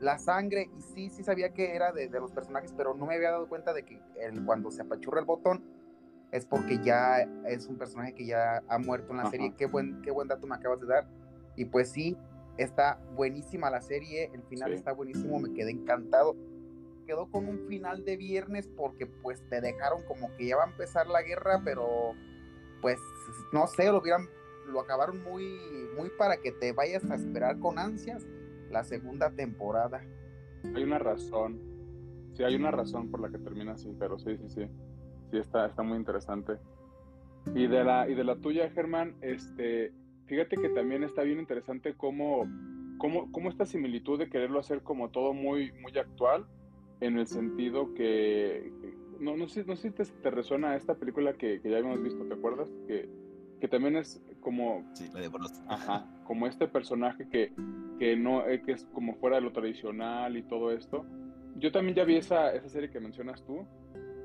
la 0.00 0.18
sangre, 0.18 0.70
y 0.76 0.82
sí, 0.82 1.10
sí 1.10 1.22
sabía 1.22 1.52
que 1.52 1.74
era 1.74 1.92
de, 1.92 2.08
los 2.08 2.32
personajes, 2.32 2.72
pero 2.76 2.94
no 2.94 3.06
me 3.06 3.14
había 3.14 3.30
dado 3.30 3.48
cuenta 3.48 3.72
de 3.72 3.84
que 3.84 4.00
el, 4.20 4.44
cuando 4.44 4.70
se 4.70 4.82
apachurra 4.82 5.20
el 5.20 5.26
botón 5.26 5.62
es 6.32 6.44
porque 6.46 6.78
ya 6.82 7.20
es 7.46 7.66
un 7.68 7.78
personaje 7.78 8.12
que 8.12 8.26
ya 8.26 8.62
ha 8.68 8.78
muerto 8.78 9.12
en 9.12 9.18
la 9.18 9.30
serie. 9.30 9.54
Qué 9.56 9.66
buen, 9.66 10.02
qué 10.02 10.10
buen 10.10 10.26
dato 10.26 10.48
me 10.48 10.56
acabas 10.56 10.80
de 10.80 10.86
dar. 10.86 11.06
Y 11.54 11.66
pues 11.66 11.90
sí, 11.90 12.16
está 12.56 12.98
buenísima 13.14 13.70
la 13.70 13.80
serie, 13.80 14.30
el 14.34 14.42
final 14.42 14.72
está 14.72 14.92
buenísimo, 14.92 15.38
me 15.38 15.52
quedé 15.52 15.70
encantado. 15.70 16.34
Quedó 17.06 17.30
con 17.30 17.48
un 17.48 17.68
final 17.68 18.04
de 18.04 18.16
viernes 18.16 18.66
porque 18.66 19.06
pues 19.06 19.48
te 19.48 19.60
dejaron 19.60 20.02
como 20.04 20.34
que 20.36 20.46
ya 20.46 20.56
va 20.56 20.64
a 20.64 20.70
empezar 20.70 21.06
la 21.06 21.22
guerra, 21.22 21.60
pero 21.64 22.14
pues 22.80 22.98
no 23.52 23.68
sé, 23.68 23.92
lo 23.92 23.98
hubieran, 23.98 24.28
lo 24.66 24.80
acabaron 24.80 25.22
muy, 25.22 25.60
muy 25.96 26.10
para 26.18 26.38
que 26.38 26.50
te 26.50 26.72
vayas 26.72 27.08
a 27.10 27.14
esperar 27.14 27.60
con 27.60 27.78
ansias 27.78 28.26
la 28.74 28.84
segunda 28.84 29.30
temporada. 29.30 30.02
Hay 30.74 30.82
una 30.82 30.98
razón. 30.98 31.60
Sí, 32.34 32.42
hay 32.42 32.56
una 32.56 32.72
razón 32.72 33.08
por 33.10 33.20
la 33.20 33.30
que 33.30 33.38
termina 33.38 33.72
así, 33.72 33.94
pero 33.98 34.18
sí, 34.18 34.36
sí, 34.36 34.48
sí. 34.48 34.66
Sí, 35.30 35.38
está, 35.38 35.66
está 35.66 35.82
muy 35.82 35.96
interesante. 35.96 36.58
Y 37.54 37.68
de 37.68 37.84
la, 37.84 38.08
y 38.08 38.14
de 38.14 38.24
la 38.24 38.36
tuya, 38.36 38.68
Germán, 38.70 39.14
este, 39.20 39.92
fíjate 40.26 40.56
que 40.56 40.70
también 40.70 41.04
está 41.04 41.22
bien 41.22 41.38
interesante 41.38 41.94
cómo, 41.94 42.48
cómo, 42.98 43.30
cómo 43.30 43.48
esta 43.48 43.64
similitud 43.64 44.18
de 44.18 44.28
quererlo 44.28 44.58
hacer 44.58 44.82
como 44.82 45.10
todo 45.10 45.32
muy, 45.32 45.70
muy 45.80 45.96
actual, 45.96 46.46
en 47.00 47.18
el 47.18 47.28
sentido 47.28 47.94
que, 47.94 48.72
no, 49.20 49.36
no 49.36 49.46
sé, 49.48 49.64
no 49.64 49.76
sé 49.76 49.92
si 49.92 50.12
te, 50.22 50.30
resuena 50.30 50.74
esta 50.74 50.96
película 50.96 51.34
que, 51.34 51.60
que, 51.60 51.70
ya 51.70 51.76
habíamos 51.76 52.02
visto, 52.02 52.24
¿te 52.24 52.34
acuerdas? 52.34 52.68
Que, 52.88 53.08
que 53.60 53.68
también 53.68 53.96
es 53.96 54.20
como... 54.40 54.84
Sí, 54.94 55.08
la 55.12 55.20
de 55.20 55.30
Ajá, 55.68 56.06
como 56.24 56.46
este 56.46 56.66
personaje 56.66 57.28
que, 57.28 57.52
que, 58.04 58.16
no, 58.16 58.46
eh, 58.46 58.60
que 58.60 58.72
es 58.72 58.86
como 58.92 59.14
fuera 59.14 59.36
de 59.36 59.42
lo 59.42 59.52
tradicional 59.52 60.36
y 60.36 60.42
todo 60.42 60.72
esto. 60.72 61.06
Yo 61.56 61.72
también 61.72 61.96
ya 61.96 62.04
vi 62.04 62.16
esa, 62.16 62.52
esa 62.52 62.68
serie 62.68 62.90
que 62.90 63.00
mencionas 63.00 63.42
tú 63.46 63.66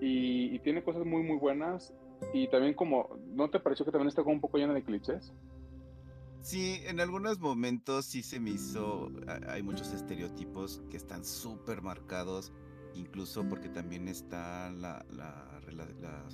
y, 0.02 0.60
tiene 0.60 0.84
cosas 0.84 1.06
muy, 1.06 1.24
muy 1.24 1.38
buenas 1.38 1.94
y 2.34 2.50
también 2.50 2.74
como, 2.74 3.18
¿no 3.28 3.50
te 3.50 3.62
pareció 3.62 3.86
que 3.86 3.92
también 3.92 4.10
está 4.10 4.22
como 4.22 4.36
un 4.36 4.42
poco 4.42 4.58
llena 4.58 4.74
de 4.74 4.84
clichés? 4.84 5.34
Sí, 6.42 6.82
en 6.88 7.00
algunos 7.00 7.40
momentos 7.40 8.06
sí 8.06 8.22
se 8.22 8.42
me 8.42 8.50
hizo, 8.50 9.10
hay 9.48 9.64
muchos 9.64 9.94
estereotipos 9.94 10.82
que 10.90 10.98
están 10.98 11.24
súper 11.24 11.82
marcados, 11.82 12.52
incluso 12.96 13.48
porque 13.48 13.70
también 13.70 14.10
están 14.10 14.82
la, 14.82 15.06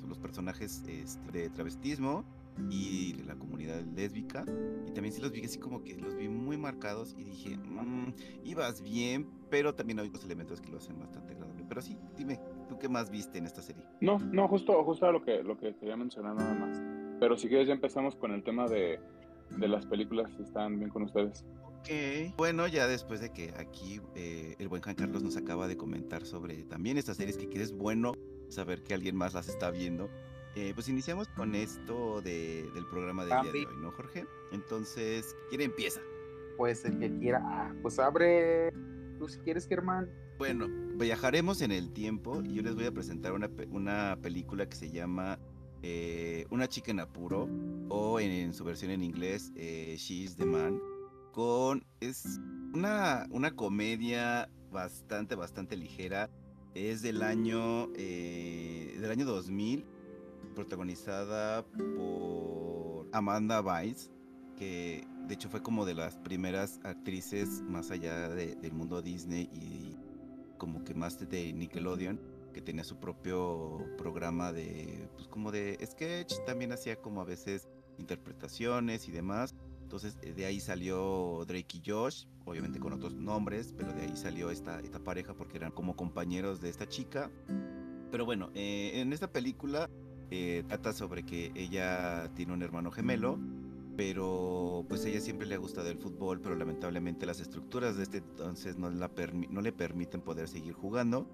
los 0.08 0.18
personajes 0.18 0.84
este, 0.88 1.32
de 1.32 1.50
travestismo 1.52 2.26
y 2.70 3.14
la 3.26 3.36
comunidad 3.36 3.84
lésbica. 3.96 4.44
Y 4.88 4.92
también 4.92 5.14
sí 5.14 5.22
los 5.22 5.32
vi 5.32 5.44
así 5.44 5.60
como 5.60 5.84
que 5.84 5.98
los 5.98 6.16
vi 6.16 6.30
muy 6.30 6.58
marcados 6.58 7.16
y 7.18 7.24
dije, 7.24 7.58
mmm, 7.58 8.14
ibas 8.44 8.82
bien, 8.82 9.28
pero 9.50 9.76
también 9.76 10.00
hay 10.00 10.08
otros 10.08 10.26
elementos 10.26 10.62
que 10.62 10.72
lo 10.72 10.78
hacen 10.78 11.00
bastante 11.00 11.34
agradable. 11.34 11.66
Pero 11.68 11.82
sí, 11.82 11.98
dime, 12.18 12.40
¿tú 12.70 12.78
qué 12.78 12.90
más 12.90 13.10
viste 13.10 13.38
en 13.38 13.46
esta 13.46 13.62
serie? 13.62 13.84
No, 14.02 14.20
no, 14.20 14.48
justo, 14.48 14.84
justo 14.84 15.12
lo 15.12 15.24
que, 15.24 15.44
lo 15.44 15.58
que 15.58 15.76
quería 15.76 15.98
mencionar 15.98 16.36
nada 16.36 16.54
más. 16.54 16.82
Pero 17.20 17.38
si 17.38 17.48
quieres 17.48 17.68
ya 17.68 17.74
empezamos 17.74 18.16
con 18.16 18.32
el 18.32 18.44
tema 18.44 18.68
de, 18.68 19.00
de 19.58 19.68
las 19.68 19.86
películas 19.86 20.32
que 20.36 20.44
están 20.44 20.78
bien 20.78 20.90
con 20.90 21.04
ustedes. 21.04 21.46
Ok, 21.64 22.36
bueno, 22.38 22.68
ya 22.68 22.88
después 22.88 23.22
de 23.22 23.32
que 23.32 23.54
aquí 23.58 24.02
eh, 24.16 24.56
el 24.58 24.68
buen 24.68 24.82
Juan 24.82 24.96
Carlos 24.96 25.22
nos 25.22 25.38
acaba 25.38 25.68
de 25.68 25.78
comentar 25.78 26.26
sobre 26.26 26.64
también 26.64 26.98
estas 26.98 27.18
series 27.18 27.38
que 27.38 27.48
quieres 27.48 27.72
bueno 27.72 28.14
saber 28.50 28.84
que 28.84 28.94
alguien 28.94 29.16
más 29.16 29.34
las 29.34 29.50
está 29.50 29.70
viendo. 29.70 30.10
Eh, 30.56 30.72
pues 30.74 30.88
iniciamos 30.88 31.28
con 31.30 31.54
esto 31.54 32.22
de, 32.22 32.70
del 32.74 32.86
programa 32.88 33.26
de 33.26 33.32
día 33.32 33.52
de 33.52 33.66
hoy, 33.66 33.78
¿no, 33.78 33.92
Jorge? 33.92 34.26
Entonces, 34.52 35.36
¿quién 35.50 35.62
empieza? 35.62 36.02
Pues 36.58 36.86
el 36.86 36.98
que 36.98 37.18
quiera, 37.18 37.42
ah, 37.44 37.74
pues 37.82 38.00
abre, 38.00 38.72
tú 39.20 39.28
si 39.28 39.40
quieres, 39.40 39.68
Germán. 39.68 40.10
Bueno, 40.38 40.68
viajaremos 40.98 41.62
en 41.62 41.72
el 41.72 41.92
tiempo 41.92 42.42
y 42.42 42.56
yo 42.56 42.62
les 42.62 42.76
voy 42.76 42.86
a 42.86 42.92
presentar 42.92 43.34
una, 43.34 43.50
una 43.70 44.18
película 44.22 44.68
que 44.68 44.76
se 44.76 44.92
llama 44.92 45.40
eh, 45.82 46.46
Una 46.50 46.68
chica 46.68 46.92
en 46.92 47.00
apuro 47.00 47.48
o 47.90 48.20
en, 48.20 48.54
su 48.54 48.64
versión 48.64 48.92
en 48.92 49.04
inglés 49.04 49.52
eh, 49.56 49.96
She's 49.98 50.36
the 50.36 50.46
Man 50.46 50.82
con 51.36 51.86
es 52.00 52.40
una, 52.74 53.28
una 53.30 53.52
comedia 53.52 54.50
bastante, 54.72 55.36
bastante 55.36 55.76
ligera. 55.76 56.30
Es 56.74 57.02
del 57.02 57.22
año, 57.24 57.90
eh, 57.96 58.98
del 59.00 59.12
año 59.12 59.26
2000, 59.26 59.86
protagonizada 60.56 61.64
por 61.66 63.08
Amanda 63.12 63.62
Bynes, 63.62 64.10
que 64.58 65.06
de 65.28 65.34
hecho 65.34 65.50
fue 65.50 65.62
como 65.62 65.86
de 65.86 65.94
las 65.94 66.18
primeras 66.18 66.80
actrices 66.84 67.62
más 67.62 67.92
allá 67.92 68.30
del 68.30 68.74
mundo 68.74 69.02
Disney 69.02 69.50
y 69.54 69.96
como 70.58 70.84
que 70.84 70.94
más 70.94 71.20
de 71.30 71.54
Nickelodeon, 71.54 72.20
que 72.54 72.62
tenía 72.62 72.84
su 72.84 72.98
propio 72.98 73.86
programa 73.98 74.52
de, 74.54 75.10
pues 75.16 75.28
como 75.28 75.52
de 75.52 75.78
sketch, 75.86 76.34
también 76.46 76.72
hacía 76.72 76.96
como 76.96 77.22
a 77.22 77.26
veces 77.26 77.68
interpretaciones 77.98 79.08
y 79.08 79.12
demás. 79.12 79.54
Entonces 79.82 80.18
eh, 80.22 80.34
de 80.34 80.46
ahí 80.46 80.60
salió 80.60 81.44
Drake 81.46 81.78
y 81.78 81.82
Josh, 81.86 82.26
obviamente 82.46 82.80
con 82.80 82.94
otros 82.94 83.14
nombres, 83.14 83.74
pero 83.78 83.94
de 83.94 84.04
ahí 84.04 84.16
salió 84.16 84.50
esta, 84.50 84.80
esta 84.80 85.00
pareja 85.00 85.34
porque 85.34 85.58
eran 85.58 85.72
como 85.72 85.96
compañeros 85.96 86.62
de 86.62 86.70
esta 86.70 86.88
chica. 86.88 87.30
Pero 88.12 88.26
bueno, 88.26 88.50
eh, 88.56 88.92
en 88.96 89.12
esta 89.14 89.32
película 89.32 89.90
eh, 90.32 90.64
trata 90.68 90.94
sobre 90.94 91.24
que 91.24 91.52
ella 91.56 92.30
tiene 92.36 92.54
un 92.54 92.62
hermano 92.64 92.92
gemelo, 92.92 93.40
pero 93.96 94.86
pues 94.90 95.06
ella 95.06 95.22
siempre 95.22 95.48
le 95.48 95.56
ha 95.56 95.60
gustado 95.60 95.90
el 95.90 95.98
fútbol, 95.98 96.42
pero 96.42 96.56
lamentablemente 96.56 97.26
las 97.26 97.40
estructuras 97.40 97.98
de 97.98 98.04
este 98.04 98.18
entonces 98.18 98.78
no, 98.78 98.90
le 98.90 99.72
permiten 99.72 100.22
poder 100.22 100.48
seguir 100.48 100.74
jugando, 100.74 101.30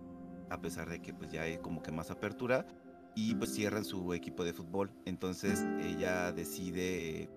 a 0.49 0.61
pesar 0.61 0.89
de 0.89 1.01
que 1.01 1.13
pues 1.13 1.31
ya 1.31 1.43
hay 1.43 1.57
como 1.57 1.81
que 1.81 1.91
más 1.91 2.11
apertura 2.11 2.67
y 3.15 3.35
pues 3.35 3.53
cierran 3.53 3.85
su 3.85 4.13
equipo 4.13 4.43
de 4.43 4.53
fútbol. 4.53 4.91
Entonces 5.05 5.65
ella 5.81 6.31
decide 6.31 7.29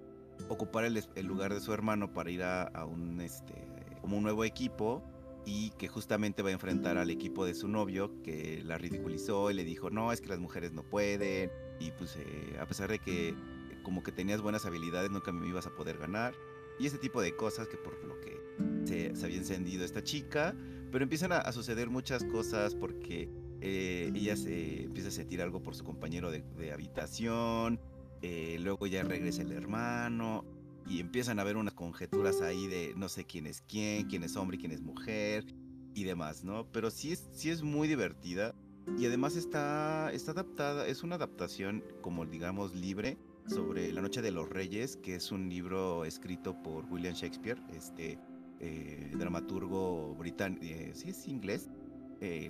ocupar 0.49 0.85
el, 0.85 1.03
lugar 1.23 1.55
de 1.55 1.61
su 1.61 1.73
hermano 1.73 2.13
para 2.13 2.31
ir 2.31 2.43
a, 2.43 2.85
un 2.85 3.21
este 3.21 3.55
como 4.01 4.19
un 4.19 4.23
nuevo 4.23 4.45
equipo 4.45 5.03
y 5.45 5.71
que 5.71 5.89
justamente 5.89 6.43
va 6.43 6.51
a 6.51 6.53
enfrentar 6.53 6.97
al 6.99 7.11
equipo 7.11 7.45
de 7.45 7.55
su 7.55 7.69
novio 7.69 8.11
que 8.23 8.63
la 8.65 8.79
ridiculizó 8.79 9.51
y 9.51 9.55
le 9.55 9.65
dijo 9.65 9.91
no 9.91 10.13
es 10.13 10.21
que 10.21 10.29
las 10.29 10.39
mujeres 10.39 10.73
no 10.73 10.83
pueden 10.83 11.51
y 11.79 11.91
pues 11.93 12.17
eh, 12.17 12.57
a 12.61 12.67
pesar 12.67 12.91
de 12.91 12.99
que 12.99 13.35
como 13.83 14.03
que 14.03 14.13
tenías 14.13 14.41
buenas 14.41 14.65
habilidades 14.65 15.11
nunca 15.11 15.31
me 15.31 15.47
ibas 15.47 15.67
a 15.67 15.71
poder 15.71 15.99
ganar. 15.99 16.35
Y 16.81 16.87
ese 16.87 16.99
tipo 16.99 17.23
de 17.23 17.37
cosas 17.37 17.69
que 17.69 17.77
por 17.77 18.03
lo 18.05 18.19
que 18.21 18.41
se, 18.85 19.13
había 19.25 19.37
encendido 19.37 19.85
esta 19.85 20.03
chica 20.03 20.57
pero 20.91 21.03
empiezan 21.03 21.33
a, 21.33 21.51
suceder 21.51 21.91
muchas 21.91 22.25
cosas 22.25 22.75
porque 22.75 23.29
eh, 23.61 24.13
ella 24.15 24.37
se 24.37 24.85
empieza 24.85 25.09
a 25.09 25.13
sentir 25.13 25.43
algo 25.43 25.61
por 25.61 25.75
su 25.75 25.85
compañero 25.85 26.31
de, 26.31 26.73
habitación 26.73 27.81
eh, 28.23 28.59
luego 28.61 28.87
ya 28.87 29.03
regresa 29.03 29.43
el 29.43 29.51
hermano 29.51 30.45
y 30.87 31.01
empiezan 31.01 31.39
a 31.39 31.43
haber 31.43 31.57
unas 31.57 31.75
conjeturas 31.75 32.41
ahí 32.41 32.67
de 32.67 32.95
no 32.97 33.09
sé 33.09 33.25
quién 33.25 33.47
es 33.47 33.63
quién, 33.63 34.07
quién 34.09 34.23
es 34.23 34.37
hombre 34.37 34.59
quién 34.59 34.73
es 34.73 34.83
mujer 34.83 35.47
y 35.95 36.05
demás, 36.05 36.45
¿no? 36.45 36.67
Pero 36.73 36.91
sí 36.91 37.13
es, 37.13 37.29
sí 37.33 37.51
es 37.51 37.63
muy 37.63 37.89
divertida 37.89 38.55
y 38.99 39.07
además 39.07 39.37
está, 39.37 40.13
está 40.13 40.33
adaptada, 40.33 40.87
es 40.87 41.03
una 41.03 41.15
adaptación 41.17 41.85
como 42.03 42.27
digamos 42.27 42.75
libre 42.75 43.17
sobre 43.47 43.93
La 43.93 44.03
Noche 44.03 44.23
de 44.23 44.31
los 44.31 44.49
Reyes, 44.49 44.97
que 44.97 45.15
es 45.15 45.31
un 45.31 45.49
libro 45.49 46.05
escrito 46.05 46.61
por 46.63 46.85
William 46.87 47.15
Shakespeare, 47.15 47.61
este 47.73 48.19
eh, 48.61 49.11
dramaturgo 49.17 50.15
británico, 50.15 50.65
eh, 50.65 50.93
sí 50.95 51.11
es 51.11 51.29
inglés, 51.29 51.71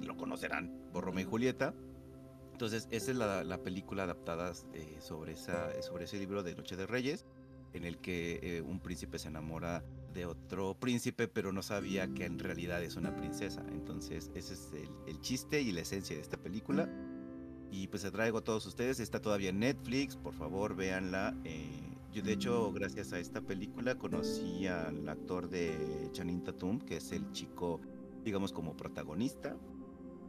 lo 0.02 0.16
conocerán 0.16 0.72
por 0.92 1.04
Romeo 1.04 1.26
y 1.26 1.28
Julieta. 1.28 1.74
Entonces, 2.52 2.86
esa 2.92 3.10
es 3.10 3.16
la, 3.16 3.62
película 3.64 4.04
adaptada 4.04 4.52
eh, 4.72 4.98
sobre, 5.00 5.32
esa, 5.32 5.82
sobre 5.82 6.04
ese 6.04 6.16
libro 6.18 6.44
de 6.44 6.54
Noche 6.54 6.76
de 6.76 6.86
Reyes, 6.86 7.26
en 7.74 7.84
el 7.84 7.98
que 7.98 8.38
eh, 8.42 8.62
un 8.62 8.80
príncipe 8.80 9.18
se 9.18 9.28
enamora 9.28 9.84
de 10.14 10.26
otro 10.26 10.74
príncipe, 10.78 11.26
pero 11.28 11.52
no 11.52 11.62
sabía 11.62 12.06
que 12.14 12.24
en 12.24 12.38
realidad 12.38 12.82
es 12.82 12.96
una 12.96 13.14
princesa. 13.16 13.64
Entonces, 13.72 14.30
ese 14.34 14.54
es 14.54 14.72
el, 15.06 15.20
chiste 15.20 15.60
y 15.60 15.72
la 15.72 15.80
esencia 15.80 16.14
de 16.16 16.22
esta 16.22 16.36
película. 16.36 16.88
Y 17.70 17.88
pues 17.88 18.02
se 18.02 18.12
traigo 18.12 18.38
a 18.38 18.44
todos 18.44 18.64
ustedes. 18.66 19.00
Está 19.00 19.20
todavía 19.20 19.50
en 19.50 19.58
Netflix, 19.58 20.16
por 20.16 20.34
favor, 20.34 20.76
véanla. 20.76 21.36
Eh, 21.44 21.68
yo, 22.12 22.22
de 22.22 22.32
hecho, 22.32 22.72
gracias 22.72 23.12
a 23.12 23.18
esta 23.18 23.40
película, 23.40 23.96
conocí 23.96 24.68
al 24.68 25.08
actor 25.08 25.48
de 25.48 26.08
Channing 26.12 26.44
Tatum, 26.44 26.78
que 26.78 26.98
es 26.98 27.10
el 27.10 27.32
chico, 27.32 27.80
digamos, 28.24 28.52
como 28.52 28.76
protagonista. 28.76 29.56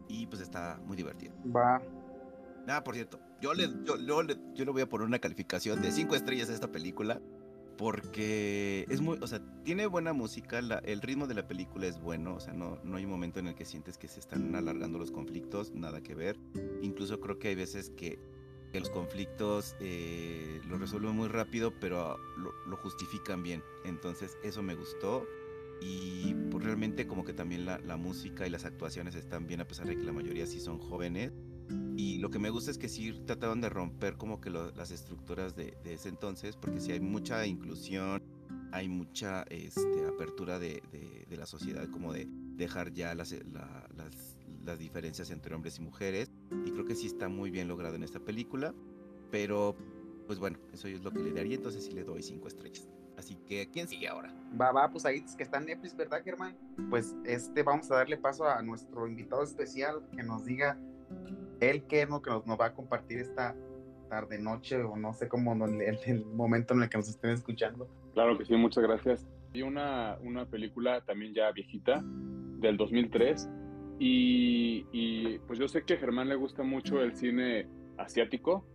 Y 0.08 0.26
pues 0.26 0.42
está 0.42 0.82
muy 0.84 0.98
divertido. 0.98 1.36
Va, 1.56 1.80
Ah, 2.68 2.84
por 2.84 2.96
cierto, 2.96 3.20
yo 3.42 3.54
le, 3.54 3.70
yo, 3.84 3.96
le, 4.24 4.38
yo 4.54 4.66
le 4.66 4.72
voy 4.72 4.82
a 4.82 4.90
poner 4.90 5.06
una 5.06 5.20
calificación 5.20 5.82
de 5.82 5.92
5 5.92 6.16
estrellas 6.16 6.50
a 6.50 6.54
esta 6.54 6.72
película. 6.72 7.22
Porque 7.78 8.86
es 8.90 9.02
muy, 9.02 9.18
o 9.22 9.28
sea, 9.28 9.42
tiene 9.64 9.86
buena 9.88 10.14
música, 10.14 10.60
el 10.60 11.02
ritmo 11.02 11.28
de 11.28 11.34
la 11.34 11.48
película 11.48 11.88
es 11.88 12.00
bueno, 12.00 12.36
o 12.36 12.40
sea, 12.40 12.54
no, 12.54 12.80
no 12.84 12.98
hay 12.98 13.04
un 13.04 13.12
momento 13.12 13.40
en 13.40 13.48
el 13.48 13.56
que 13.56 13.66
sientes 13.66 13.98
que 13.98 14.08
se 14.08 14.20
están 14.20 14.56
alargando 14.56 14.98
los 14.98 15.12
conflictos, 15.12 15.74
nada 15.74 16.02
que 16.02 16.16
ver. 16.16 16.38
Incluso 16.82 17.20
creo 17.20 17.38
que 17.38 17.50
hay 17.50 17.56
veces 17.56 17.90
que, 17.90 18.18
que 18.72 18.80
los 18.80 18.90
conflictos 18.90 19.76
eh, 19.82 20.62
lo 20.70 20.78
resuelven 20.78 21.16
muy 21.16 21.28
rápido, 21.28 21.74
pero 21.80 22.18
lo, 22.38 22.54
lo, 22.66 22.78
justifican 22.78 23.44
bien. 23.44 23.62
Entonces, 23.84 24.38
eso 24.44 24.64
me 24.64 24.76
gustó. 24.76 25.26
Y 25.82 26.34
pues, 26.52 26.64
realmente 26.64 27.06
como 27.08 27.26
que 27.26 27.34
también 27.34 27.66
la, 27.66 27.80
la 27.80 27.98
música 27.98 28.48
y 28.48 28.50
las 28.50 28.64
actuaciones 28.64 29.16
están 29.16 29.48
bien, 29.48 29.60
a 29.60 29.68
pesar 29.68 29.86
de 29.88 29.98
que 29.98 30.04
la 30.04 30.14
mayoría 30.14 30.46
sí 30.48 30.62
son 30.62 30.80
jóvenes. 30.80 31.34
Y 31.98 32.18
lo 32.18 32.30
que 32.30 32.40
me 32.40 32.50
gusta 32.50 32.72
es 32.72 32.78
que 32.78 32.90
sí 32.90 33.14
trataban 33.26 33.62
de 33.62 33.70
romper 33.70 34.18
como 34.18 34.42
que 34.42 34.50
las 34.50 34.92
estructuras 34.92 35.56
de, 35.56 35.78
ese 35.86 36.10
entonces, 36.10 36.56
porque 36.56 36.80
sí 36.80 36.92
hay 36.92 37.00
mucha 37.00 37.46
inclusión, 37.46 38.22
hay 38.72 38.90
mucha 38.90 39.44
este, 39.44 40.06
apertura 40.06 40.60
de, 40.60 40.84
de, 41.28 41.38
la 41.38 41.46
sociedad, 41.46 41.88
como 41.90 42.14
de 42.14 42.28
dejar 42.56 42.94
ya 42.94 43.16
las, 43.16 43.32
las, 43.32 44.38
las, 44.64 44.80
diferencias 44.80 45.32
entre 45.32 45.56
hombres 45.56 45.80
y 45.80 45.82
mujeres. 45.82 46.32
Y 46.66 46.72
creo 46.72 46.86
que 46.86 46.96
sí 46.96 47.08
está 47.08 47.30
muy 47.30 47.50
bien 47.50 47.68
logrado 47.68 47.96
en 47.96 48.04
esta 48.04 48.20
película. 48.20 48.74
Pero, 49.32 49.76
pues 50.28 50.40
bueno, 50.40 50.60
eso 50.74 50.88
es 50.88 51.04
lo 51.04 51.12
que 51.12 51.20
le 51.20 51.34
daría, 51.34 51.56
entonces 51.56 51.84
sí 51.86 51.92
le 51.92 52.04
doy 52.04 52.22
cinco 52.22 52.48
estrellas. 52.48 52.88
Así 53.18 53.36
que, 53.48 53.70
¿quién 53.70 53.88
sigue 53.88 54.08
ahora? 54.08 54.34
Va, 54.60 54.72
va, 54.72 54.90
pues 54.90 55.06
ahí 55.06 55.24
es 55.26 55.36
que 55.36 55.44
está 55.44 55.60
Netflix, 55.60 55.96
¿verdad, 55.96 56.22
Germán? 56.24 56.56
Pues 56.90 57.16
este, 57.24 57.64
vamos 57.64 57.90
a 57.92 57.96
darle 57.96 58.18
paso 58.18 58.48
a 58.48 58.62
nuestro 58.62 59.08
invitado 59.08 59.44
especial 59.44 60.06
que 60.16 60.24
nos 60.24 60.46
diga 60.46 60.78
él 61.60 61.84
que, 61.88 62.06
¿no? 62.06 62.22
que 62.22 62.30
nos, 62.30 62.60
va 62.60 62.68
a 62.68 62.74
compartir 62.74 63.20
esta 63.20 63.56
tarde, 64.10 64.40
noche, 64.40 64.84
o 64.84 64.96
no 64.96 65.14
sé 65.14 65.28
cómo, 65.28 65.54
en 65.54 65.82
el, 65.82 66.26
momento 66.26 66.74
en 66.74 66.84
el 66.84 66.90
que 66.90 66.98
nos 66.98 67.10
estén 67.10 67.32
escuchando. 67.32 67.88
Claro 68.14 68.38
que 68.38 68.46
sí, 68.46 68.56
muchas 68.56 68.84
gracias. 68.84 69.28
Hay 69.54 69.62
una, 69.62 70.18
una 70.22 70.46
película 70.46 71.02
también 71.02 71.34
ya 71.34 71.52
viejita, 71.52 72.04
del 72.60 72.78
2003, 72.78 73.50
y, 74.00 74.86
y 74.92 75.40
pues 75.40 75.60
yo 75.60 75.68
sé 75.68 75.84
que 75.84 75.96
a 75.96 75.98
Germán 75.98 76.30
le 76.30 76.36
gusta 76.36 76.64
mucho 76.64 77.02
el 77.02 77.16
cine 77.16 77.68
asiático, 77.98 78.66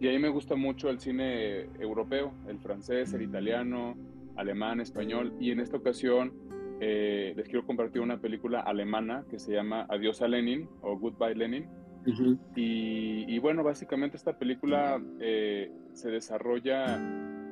y 0.00 0.08
a 0.08 0.10
mí 0.10 0.18
me 0.18 0.28
gusta 0.28 0.56
mucho 0.56 0.90
el 0.90 1.00
cine 1.00 1.62
europeo, 1.78 2.32
el 2.48 2.58
francés, 2.58 3.12
el 3.14 3.22
italiano, 3.22 3.96
alemán, 4.36 4.80
español, 4.80 5.34
y 5.38 5.50
en 5.50 5.60
esta 5.60 5.76
ocasión 5.76 6.32
eh, 6.80 7.32
les 7.36 7.48
quiero 7.48 7.64
compartir 7.64 8.00
una 8.00 8.20
película 8.20 8.60
alemana 8.60 9.24
que 9.30 9.38
se 9.38 9.52
llama 9.52 9.86
Adiós 9.88 10.20
a 10.22 10.28
Lenin 10.28 10.68
o 10.82 10.98
Goodbye 10.98 11.34
Lenin 11.34 11.68
y, 12.06 13.38
bueno, 13.38 13.62
básicamente 13.62 14.16
esta 14.16 14.38
película 14.38 15.00
eh, 15.20 15.70
se 15.92 16.10
desarrolla 16.10 16.98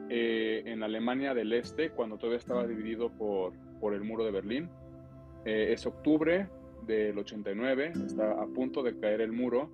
eh, 0.09 0.63
en 0.67 0.83
Alemania 0.83 1.35
del 1.35 1.53
Este, 1.53 1.91
cuando 1.91 2.19
todavía 2.19 2.39
estaba 2.39 2.67
dividido 2.67 3.11
por, 3.11 3.55
por 3.81 3.95
el 3.95 4.03
muro 4.03 4.25
de 4.25 4.31
Berlín. 4.31 4.69
Eh, 5.45 5.73
es 5.73 5.87
octubre 5.87 6.49
del 6.87 7.19
89, 7.19 7.93
está 8.07 8.33
a 8.33 8.47
punto 8.47 8.83
de 8.83 8.99
caer 8.99 9.21
el 9.21 9.33
muro. 9.33 9.71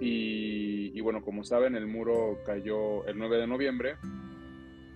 Y, 0.00 1.00
bueno, 1.00 1.22
como 1.22 1.42
saben, 1.42 1.74
el 1.74 1.88
muro 1.88 2.38
cayó 2.46 3.04
el 3.06 3.18
9 3.18 3.38
de 3.38 3.46
noviembre 3.48 3.96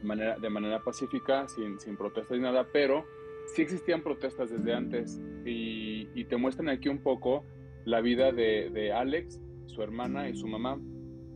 de 0.03 0.51
manera, 0.51 0.85
pacífica, 0.85 1.49
sin, 1.49 1.81
sin 1.81 1.97
protestas 1.97 2.37
ni 2.37 2.45
nada, 2.45 2.69
pero 2.73 3.05
sí 3.53 3.63
existían 3.63 4.03
protestas 4.03 4.51
desde 4.51 4.73
antes. 4.73 5.21
Y 5.45 6.25
te 6.27 6.37
muestran 6.37 6.69
aquí 6.69 6.89
un 6.89 6.99
poco 6.99 7.45
la 7.87 8.01
vida 8.01 8.33
de, 8.33 8.93
Alex, 8.93 9.41
su 9.67 9.81
hermana 9.83 10.29
y 10.29 10.37
su 10.37 10.47
mamá. 10.47 10.79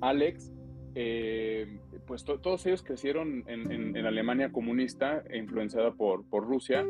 Alex, 0.00 0.52
eh, 0.94 1.78
pues 2.06 2.24
todos 2.24 2.66
ellos 2.66 2.82
crecieron 2.82 3.44
en, 3.46 3.96
Alemania 4.04 4.52
comunista 4.52 5.24
influenciada 5.32 5.92
por, 5.92 6.24
por 6.28 6.44
Rusia. 6.44 6.84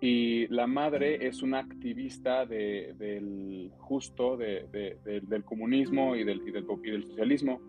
Y 0.00 0.46
la 0.48 0.66
madre 0.66 1.26
es 1.26 1.42
una 1.42 1.58
activista 1.58 2.46
del 2.46 3.72
justo, 3.78 4.36
del 4.36 5.44
comunismo 5.44 6.14
y 6.14 6.24
del, 6.24 6.42
y 6.46 6.52
del, 6.52 7.04
socialismo. 7.04 7.60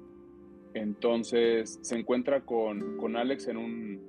Entonces 0.75 1.79
se 1.81 1.97
encuentra 1.97 2.41
con, 2.41 2.97
con 2.97 3.15
Alex 3.15 3.47
en 3.47 3.57
un, 3.57 4.01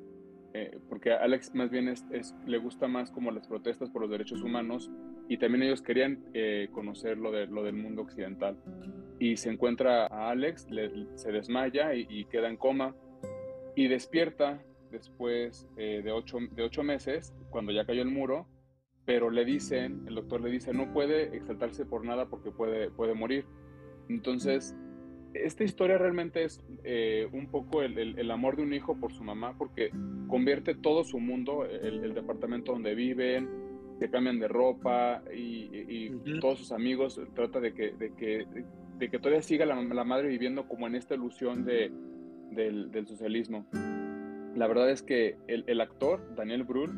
eh, 0.53 0.79
porque 0.89 1.13
Alex 1.13 1.55
más 1.55 1.71
bien 1.71 1.89
es, 1.89 2.05
le 2.47 2.59
gusta 2.59 2.89
más 2.89 3.11
como 3.11 3.31
las 3.31 3.47
protestas 3.47 3.89
por 3.91 4.03
los 4.03 4.11
derechos 4.11 4.43
humanos 4.43 4.91
y 5.29 5.37
también 5.37 5.63
ellos 5.65 5.83
querían 5.83 6.25
eh, 6.33 6.69
conocer 6.73 7.19
lo, 7.19 7.31
de, 7.31 7.47
lo 7.47 7.63
del 7.63 7.77
mundo 7.77 8.03
occidental. 8.03 8.57
Y 9.19 9.37
se 9.37 9.51
encuentra 9.51 10.07
a 10.07 10.31
Alex, 10.31 10.67
se 11.15 11.33
desmaya 11.33 11.95
y, 11.95 12.25
queda 12.27 12.49
en 12.49 12.57
coma 12.57 12.95
y 13.75 13.89
despierta 13.89 14.63
después 14.91 15.69
eh, 15.77 16.01
de, 16.03 16.13
ocho, 16.13 16.39
de 16.53 16.63
ocho 16.63 16.83
meses, 16.83 17.35
cuando 17.51 17.73
ya 17.73 17.85
cayó 17.85 18.03
el 18.03 18.11
muro, 18.11 18.47
pero 19.05 19.31
le 19.31 19.45
dicen, 19.45 20.05
el 20.07 20.15
doctor 20.15 20.41
le 20.41 20.51
dice, 20.51 20.73
no 20.73 20.93
puede 20.93 21.37
exaltarse 21.37 21.85
por 21.85 22.05
nada 22.05 22.27
porque 22.27 22.51
puede, 22.51 22.91
puede 22.91 23.15
morir. 23.15 23.45
Entonces, 24.09 24.75
esta 25.35 25.65
historia 25.65 25.99
realmente 25.99 26.45
es 26.45 26.63
eh, 26.85 27.29
un 27.33 27.49
poco 27.49 27.83
el, 27.83 28.31
amor 28.31 28.57
de 28.57 28.63
un 28.63 28.73
hijo 28.73 28.97
por 28.99 29.13
su 29.13 29.23
mamá, 29.23 29.57
porque 29.57 29.91
convierte 30.27 30.75
todo 30.75 31.05
su 31.05 31.19
mundo, 31.19 31.65
el, 31.65 32.15
departamento 32.15 32.73
donde 32.73 32.95
viven, 32.95 33.49
se 33.99 34.11
cambian 34.11 34.39
de 34.39 34.49
ropa 34.49 35.23
y, 35.35 36.11
todos 36.41 36.59
sus 36.61 36.73
amigos, 36.73 37.21
trata 37.35 37.61
de 37.61 37.75
que, 37.75 37.93
de 37.93 38.15
que, 38.15 38.47
de 38.99 39.09
que 39.09 39.19
todavía 39.19 39.43
siga 39.43 39.67
la, 39.67 40.05
madre 40.05 40.29
viviendo 40.29 40.69
como 40.69 40.87
en 40.87 40.95
esta 40.95 41.15
ilusión 41.15 41.65
de, 41.65 41.91
del, 42.51 43.07
socialismo. 43.07 43.67
La 44.55 44.67
verdad 44.67 44.91
es 44.91 45.03
que 45.03 45.37
el, 45.47 45.81
actor, 45.81 46.35
Daniel 46.37 46.65
Brühl, 46.65 46.91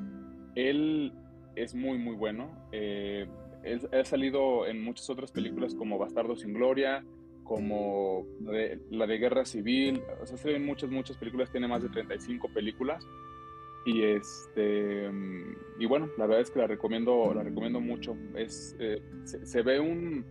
él 0.54 1.12
es 1.56 1.74
muy, 1.74 1.98
muy 1.98 2.14
bueno. 2.14 2.50
Eh, 2.72 3.26
él, 3.62 3.88
ha 3.92 4.04
salido 4.04 4.66
en 4.66 4.82
muchas 4.82 5.08
otras 5.10 5.32
películas 5.32 5.74
como 5.74 5.98
Bastardo 5.98 6.36
sin 6.36 6.52
Gloria, 6.52 7.04
como 7.44 8.26
la 8.90 9.06
de, 9.06 9.18
Guerra 9.18 9.44
Civil, 9.44 10.02
o 10.22 10.26
sea, 10.26 10.36
se 10.36 10.52
ven 10.52 10.64
muchas, 10.64 10.88
muchas 10.88 11.16
películas, 11.16 11.50
tiene 11.50 11.66
más 11.66 11.82
de 11.82 11.88
35 11.88 12.48
películas. 12.54 13.04
Y 13.86 14.02
este 14.02 15.10
y 15.80 15.86
bueno, 15.86 16.10
la 16.18 16.26
verdad 16.26 16.42
es 16.42 16.50
que 16.50 16.58
la 16.58 16.66
recomiendo, 16.66 17.32
la 17.34 17.42
recomiendo 17.42 17.80
mucho. 17.80 18.14
Es, 18.34 18.76
eh, 18.78 19.02
se, 19.24 19.62
ve 19.62 19.80
un, 19.80 20.26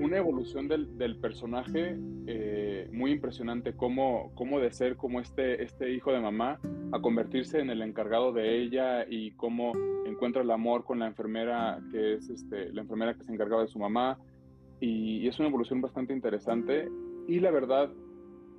una 0.00 0.18
evolución 0.18 0.68
del, 0.68 0.98
del 0.98 1.16
personaje 1.16 1.96
eh, 2.26 2.86
muy 2.92 3.12
impresionante, 3.12 3.72
cómo, 3.72 4.32
cómo 4.34 4.60
de 4.60 4.70
ser 4.70 4.96
como 4.96 5.18
este, 5.18 5.62
este 5.62 5.90
hijo 5.92 6.12
de 6.12 6.20
mamá 6.20 6.60
a 6.92 7.00
convertirse 7.00 7.58
en 7.58 7.70
el 7.70 7.80
encargado 7.80 8.32
de 8.32 8.60
ella 8.60 9.06
y 9.08 9.30
cómo 9.32 9.72
encuentra 10.04 10.42
el 10.42 10.50
amor 10.50 10.84
con 10.84 10.98
la 10.98 11.06
enfermera 11.06 11.80
que 11.90 12.14
es 12.14 12.28
este, 12.28 12.70
la 12.74 12.82
enfermera 12.82 13.14
que 13.14 13.24
se 13.24 13.32
encargaba 13.32 13.62
de 13.62 13.68
su 13.68 13.78
mamá 13.78 14.18
y, 14.78 15.26
es 15.26 15.38
una 15.38 15.48
evolución 15.48 15.80
bastante 15.80 16.12
interesante. 16.12 16.90
Y 17.26 17.40
la 17.40 17.50
verdad, 17.50 17.90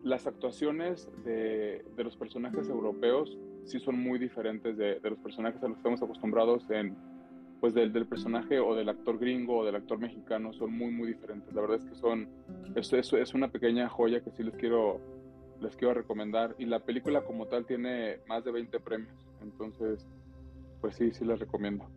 las 0.04 0.26
actuaciones 0.26 1.08
de, 1.24 1.86
de 1.96 2.04
los 2.04 2.18
personajes 2.18 2.68
europeos 2.70 3.38
sí 3.68 3.80
son 3.80 4.00
muy 4.00 4.20
diferentes 4.20 4.78
de, 4.78 5.00
de, 5.00 5.10
los 5.10 5.20
personajes 5.20 5.62
a 5.62 5.68
los 5.68 5.76
que 5.76 5.80
estamos 5.80 6.02
acostumbrados 6.02 6.70
en, 6.70 6.96
pues 7.60 7.74
del, 7.74 7.92
del, 7.94 8.06
personaje 8.08 8.60
o 8.60 8.76
del 8.76 8.90
actor 8.90 9.18
gringo 9.20 9.60
o 9.60 9.66
del 9.66 9.76
actor 9.76 10.00
mexicano, 10.00 10.54
son 10.54 10.72
muy, 10.72 10.92
muy 10.92 11.08
diferentes. 11.08 11.54
La 11.54 11.62
verdad 11.62 11.78
es 11.78 11.86
que 11.86 11.96
son, 11.96 12.30
eso 12.76 12.98
es, 12.98 13.14
es 13.14 13.34
una 13.34 13.50
pequeña 13.50 13.90
joya 13.90 14.22
que 14.22 14.32
sí 14.32 14.44
les 14.44 14.56
quiero, 14.56 15.00
les 15.62 15.76
quiero 15.76 15.94
recomendar. 15.94 16.56
Y 16.58 16.66
la 16.66 16.80
película 16.80 17.24
como 17.24 17.48
tal 17.48 17.66
tiene 17.66 18.20
más 18.28 18.44
de 18.44 18.52
20 18.52 18.80
premios, 18.80 19.16
entonces, 19.42 20.08
pues 20.82 20.96
sí, 20.96 21.12
sí 21.12 21.26
les 21.26 21.40
recomiendo. 21.40 21.90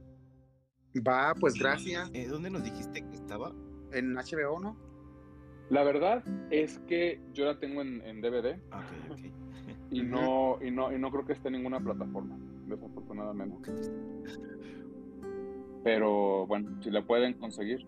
Va, 1.06 1.34
pues 1.38 1.54
gracias. 1.54 2.10
Eh, 2.14 2.26
¿Dónde 2.26 2.50
nos 2.50 2.64
dijiste 2.64 3.02
que 3.02 3.14
estaba? 3.14 3.52
en 3.92 4.14
HBO, 4.14 4.60
¿no? 4.60 4.76
La 5.68 5.84
verdad 5.84 6.24
es 6.50 6.78
que 6.80 7.20
yo 7.32 7.44
la 7.44 7.58
tengo 7.58 7.80
en, 7.82 8.20
DVD. 8.20 8.58
Y, 9.90 10.02
no, 10.02 10.58
y, 10.62 10.70
no, 10.70 10.92
y 10.92 10.98
no 10.98 11.10
creo 11.10 11.24
que 11.24 11.32
esté 11.32 11.48
en 11.48 11.54
ninguna 11.54 11.80
plataforma, 11.80 12.36
desafortunadamente. 12.66 13.70
Pero 15.82 16.46
bueno, 16.46 16.82
si 16.82 16.90
la 16.90 17.04
pueden 17.06 17.34
conseguir. 17.34 17.86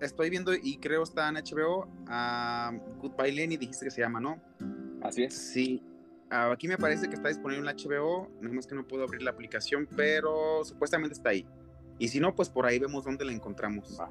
Estoy 0.00 0.30
viendo 0.30 0.52
y 0.54 0.78
creo 0.78 1.02
está 1.02 1.28
en 1.28 1.36
HBO. 1.36 1.88
Goodbye 3.00 3.32
Lenny 3.32 3.56
dijiste 3.56 3.86
que 3.86 3.90
se 3.90 4.00
llama, 4.00 4.20
¿no? 4.20 4.40
Así 5.02 5.24
es. 5.24 5.34
Sí. 5.34 5.82
aquí 6.30 6.68
me 6.68 6.78
parece 6.78 7.08
que 7.08 7.16
está 7.16 7.28
disponible 7.28 7.68
en 7.70 7.76
HBO. 7.76 8.28
Nada 8.40 8.54
más 8.54 8.66
que 8.66 8.74
no 8.74 8.86
puedo 8.86 9.02
abrir 9.02 9.22
la 9.22 9.30
aplicación, 9.30 9.88
pero 9.96 10.64
supuestamente 10.64 11.14
está 11.14 11.30
ahí. 11.30 11.46
Y 11.98 12.08
si 12.08 12.20
no, 12.20 12.34
pues 12.34 12.48
por 12.48 12.64
ahí 12.64 12.78
vemos 12.78 13.04
dónde 13.04 13.24
la 13.24 13.32
encontramos. 13.32 13.98
Va. 14.00 14.10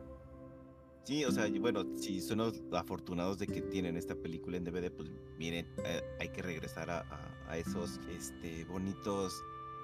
Sí, 1.03 1.25
o 1.25 1.31
sea, 1.31 1.49
bueno, 1.59 1.85
si 1.95 2.21
son 2.21 2.39
los 2.39 2.61
afortunados 2.71 3.39
de 3.39 3.47
que 3.47 3.61
tienen 3.61 3.97
esta 3.97 4.15
película 4.15 4.57
en 4.57 4.63
DVD, 4.63 4.91
pues 4.91 5.09
miren, 5.37 5.65
eh, 5.83 6.01
hay 6.19 6.29
que 6.29 6.41
regresar 6.41 6.89
a, 6.89 7.57
esos 7.57 7.99
este, 8.11 8.63
bonitos 8.65 9.33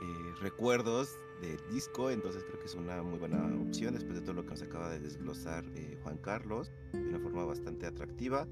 eh, 0.04 0.34
recuerdos 0.40 1.10
del 1.42 1.58
disco, 1.74 2.12
entonces 2.12 2.44
creo 2.44 2.60
que 2.60 2.68
es 2.68 2.76
una 2.76 3.02
muy 3.02 3.18
buena 3.18 3.44
opción 3.60 3.96
después 3.96 4.20
de 4.20 4.22
todo 4.22 4.36
lo 4.36 4.44
que 4.44 4.52
nos 4.52 4.62
acaba 4.62 4.92
de 4.92 5.00
desglosar 5.00 5.66
eh, 5.76 5.98
Juan 6.04 6.18
Carlos, 6.20 6.72
de 6.94 7.10
una 7.10 7.20
forma 7.20 7.44
bastante 7.44 7.88
atractiva. 7.88 8.48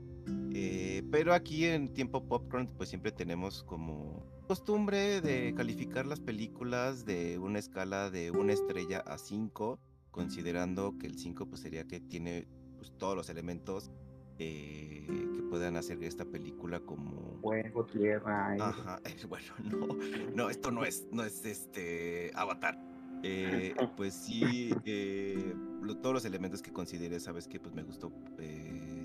pero 1.11 1.33
aquí 1.33 1.65
en 1.65 1.93
Tiempo 1.93 2.27
Popcorn, 2.27 2.67
pues 2.75 2.89
siempre 2.89 3.11
tenemos 3.11 3.63
como 3.63 4.25
costumbre 4.47 5.21
de 5.21 5.53
calificar 5.55 6.07
las 6.07 6.19
películas 6.19 7.05
de 7.05 7.37
una 7.37 7.59
escala 7.59 8.09
de 8.09 8.31
una 8.31 8.53
estrella 8.53 8.99
a 8.99 9.17
cinco 9.17 9.79
considerando 10.13 10.97
que 10.97 11.07
el 11.07 11.17
5 11.17 11.47
pues 11.47 11.61
sería 11.61 11.85
que 11.85 11.99
tiene 11.99 12.47
pues, 12.77 12.93
todos 12.97 13.17
los 13.17 13.29
elementos 13.29 13.91
eh, 14.37 15.05
que 15.35 15.41
puedan 15.49 15.75
hacer 15.75 16.01
esta 16.03 16.23
película 16.23 16.79
como 16.79 17.39
fuego, 17.41 17.85
tierra. 17.85 18.55
Ajá, 18.59 19.01
bueno, 19.27 19.53
no, 19.63 19.87
no, 20.33 20.49
esto 20.49 20.71
no 20.71 20.85
es, 20.85 21.07
no 21.11 21.23
es 21.23 21.43
este 21.45 22.31
Avatar. 22.35 22.79
Eh, 23.23 23.73
pues 23.97 24.13
sí, 24.13 24.69
eh, 24.85 25.55
todos 26.01 26.13
los 26.13 26.25
elementos 26.25 26.61
que 26.61 26.71
considere, 26.71 27.19
sabes 27.19 27.47
que 27.47 27.59
pues 27.59 27.73
me 27.73 27.83
gustó 27.83 28.11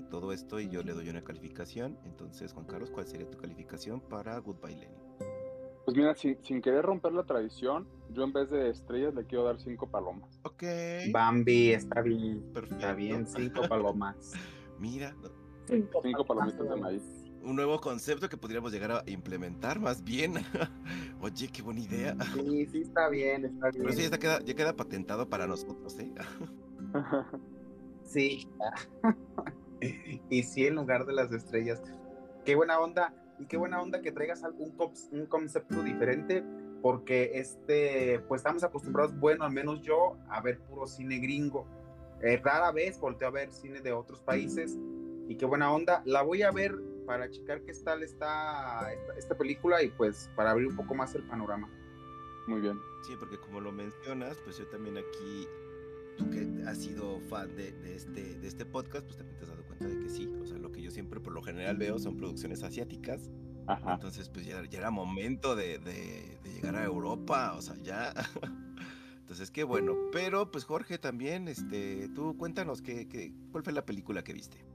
todo 0.09 0.33
esto 0.33 0.59
y 0.59 0.69
yo 0.69 0.83
le 0.83 0.93
doy 0.93 1.09
una 1.09 1.23
calificación. 1.23 1.97
Entonces, 2.05 2.53
Juan 2.53 2.65
Carlos, 2.65 2.91
¿cuál 2.91 3.07
sería 3.07 3.29
tu 3.29 3.37
calificación 3.37 3.99
para 3.99 4.37
Goodbye 4.39 4.75
Lenny? 4.75 5.08
Pues 5.89 5.97
mira, 5.97 6.13
sin, 6.13 6.61
querer 6.61 6.85
romper 6.85 7.13
la 7.13 7.23
tradición, 7.23 7.87
yo 8.11 8.23
en 8.23 8.31
vez 8.31 8.51
de 8.51 8.69
estrellas 8.69 9.15
le 9.15 9.25
quiero 9.25 9.43
dar 9.45 9.59
cinco 9.59 9.89
palomas. 9.89 10.39
Ok. 10.43 10.61
Bambi, 11.11 11.71
está 11.71 12.03
bien. 12.03 12.43
Perfecto. 12.53 12.75
Está 12.75 12.93
bien, 12.93 13.25
cinco 13.35 13.67
palomas. 13.67 14.33
Mira. 14.77 15.15
Cinco, 15.65 16.23
palomitas 16.27 16.69
de 16.69 16.75
maíz. 16.75 17.01
Un 17.41 17.55
nuevo 17.55 17.81
concepto 17.81 18.29
que 18.29 18.37
podríamos 18.37 18.71
llegar 18.71 18.91
a 18.91 19.03
implementar 19.07 19.79
más 19.79 20.03
bien. 20.03 20.35
Oye, 21.21 21.47
qué 21.47 21.63
buena 21.63 21.79
idea. 21.79 22.15
Sí, 22.35 22.67
sí, 22.67 22.81
está 22.81 23.09
bien, 23.09 23.45
está 23.45 23.71
bien. 23.71 23.83
Pero 23.83 23.93
sí, 23.93 24.07
ya 24.07 24.19
queda, 24.19 24.41
ya 24.41 24.53
queda 24.53 24.75
patentado 24.75 25.27
para 25.27 25.47
nosotros, 25.47 25.97
¿eh? 25.97 26.13
sí. 28.03 28.47
y 30.29 30.43
sí, 30.43 30.67
en 30.67 30.75
lugar 30.75 31.07
de 31.07 31.13
las 31.13 31.31
estrellas. 31.31 31.81
Qué 32.45 32.53
buena 32.55 32.79
onda 32.79 33.11
y 33.39 33.45
qué 33.45 33.57
buena 33.57 33.81
onda 33.81 34.01
que 34.01 34.11
traigas 34.11 34.43
algún 34.43 34.73
un 35.11 35.25
concepto 35.25 35.81
diferente, 35.81 36.43
porque 36.81 37.31
este, 37.35 38.19
pues 38.27 38.39
estamos 38.39 38.63
acostumbrados, 38.63 39.17
bueno, 39.17 39.45
al 39.45 39.51
menos 39.51 39.81
yo, 39.81 40.17
a 40.29 40.41
ver 40.41 40.59
puro 40.59 40.87
cine 40.87 41.17
gringo. 41.19 41.65
Eh, 42.21 42.37
rara 42.43 42.71
vez 42.71 42.99
volteo 42.99 43.29
a 43.29 43.31
ver 43.31 43.51
cine 43.51 43.79
de 43.79 43.93
otros 43.93 44.19
países 44.19 44.77
y 45.27 45.35
qué 45.35 45.45
buena 45.45 45.71
onda. 45.71 46.01
La 46.05 46.21
voy 46.21 46.43
a 46.43 46.51
ver 46.51 46.75
para 47.05 47.29
checar 47.29 47.61
qué 47.61 47.73
tal 47.83 48.03
está 48.03 48.91
esta, 49.17 49.35
película 49.37 49.81
y 49.81 49.89
pues 49.89 50.29
para 50.35 50.51
abrir 50.51 50.67
un 50.67 50.75
poco 50.75 50.95
más 50.95 51.15
el 51.15 51.23
panorama. 51.23 51.69
Muy 52.47 52.61
bien. 52.61 52.79
Sí, 53.03 53.15
porque 53.17 53.39
como 53.39 53.61
lo 53.61 53.71
mencionas, 53.71 54.37
pues 54.43 54.57
yo 54.57 54.67
también 54.67 54.97
aquí, 54.97 55.47
tú 56.19 56.29
que 56.29 56.47
has 56.67 56.77
sido 56.77 57.19
fan 57.21 57.55
de, 57.55 57.71
de, 57.71 57.95
este, 57.95 58.37
de 58.37 58.47
este 58.47 58.65
podcast, 58.65 59.05
pues 59.05 59.17
también 59.17 59.37
te 59.37 59.45
has 59.45 59.49
dado 59.49 59.63
cuenta 59.63 59.87
de 59.87 59.99
que 59.99 60.09
sí, 60.09 60.27
o 60.41 60.45
sea, 60.45 60.57
lo 60.57 60.71
que 60.71 60.81
yo 60.81 60.91
siempre 60.91 61.19
por 61.21 61.33
lo 61.33 61.41
general 61.41 61.77
veo 61.77 61.97
son 61.97 62.17
producciones 62.17 62.61
asiáticas. 62.61 63.31
Entonces, 63.87 64.29
pues 64.29 64.47
ya, 64.47 64.63
ya 64.65 64.79
era 64.79 64.89
momento 64.89 65.55
de, 65.55 65.77
de, 65.77 66.39
llegar 66.43 66.75
a 66.75 66.83
Europa, 66.83 67.53
o 67.55 67.61
sea, 67.61 67.75
ya. 67.77 68.13
Entonces, 69.19 69.51
qué 69.51 69.63
bueno. 69.63 69.95
Pero, 70.11 70.51
pues 70.51 70.65
Jorge, 70.65 70.97
también, 70.97 71.47
este, 71.47 72.09
tú 72.09 72.35
cuéntanos 72.35 72.81
qué, 72.81 73.07
qué, 73.07 73.31
cuál 73.51 73.63
fue 73.63 73.71
la 73.71 73.85
película 73.85 74.23
que 74.23 74.33
viste. 74.33 74.65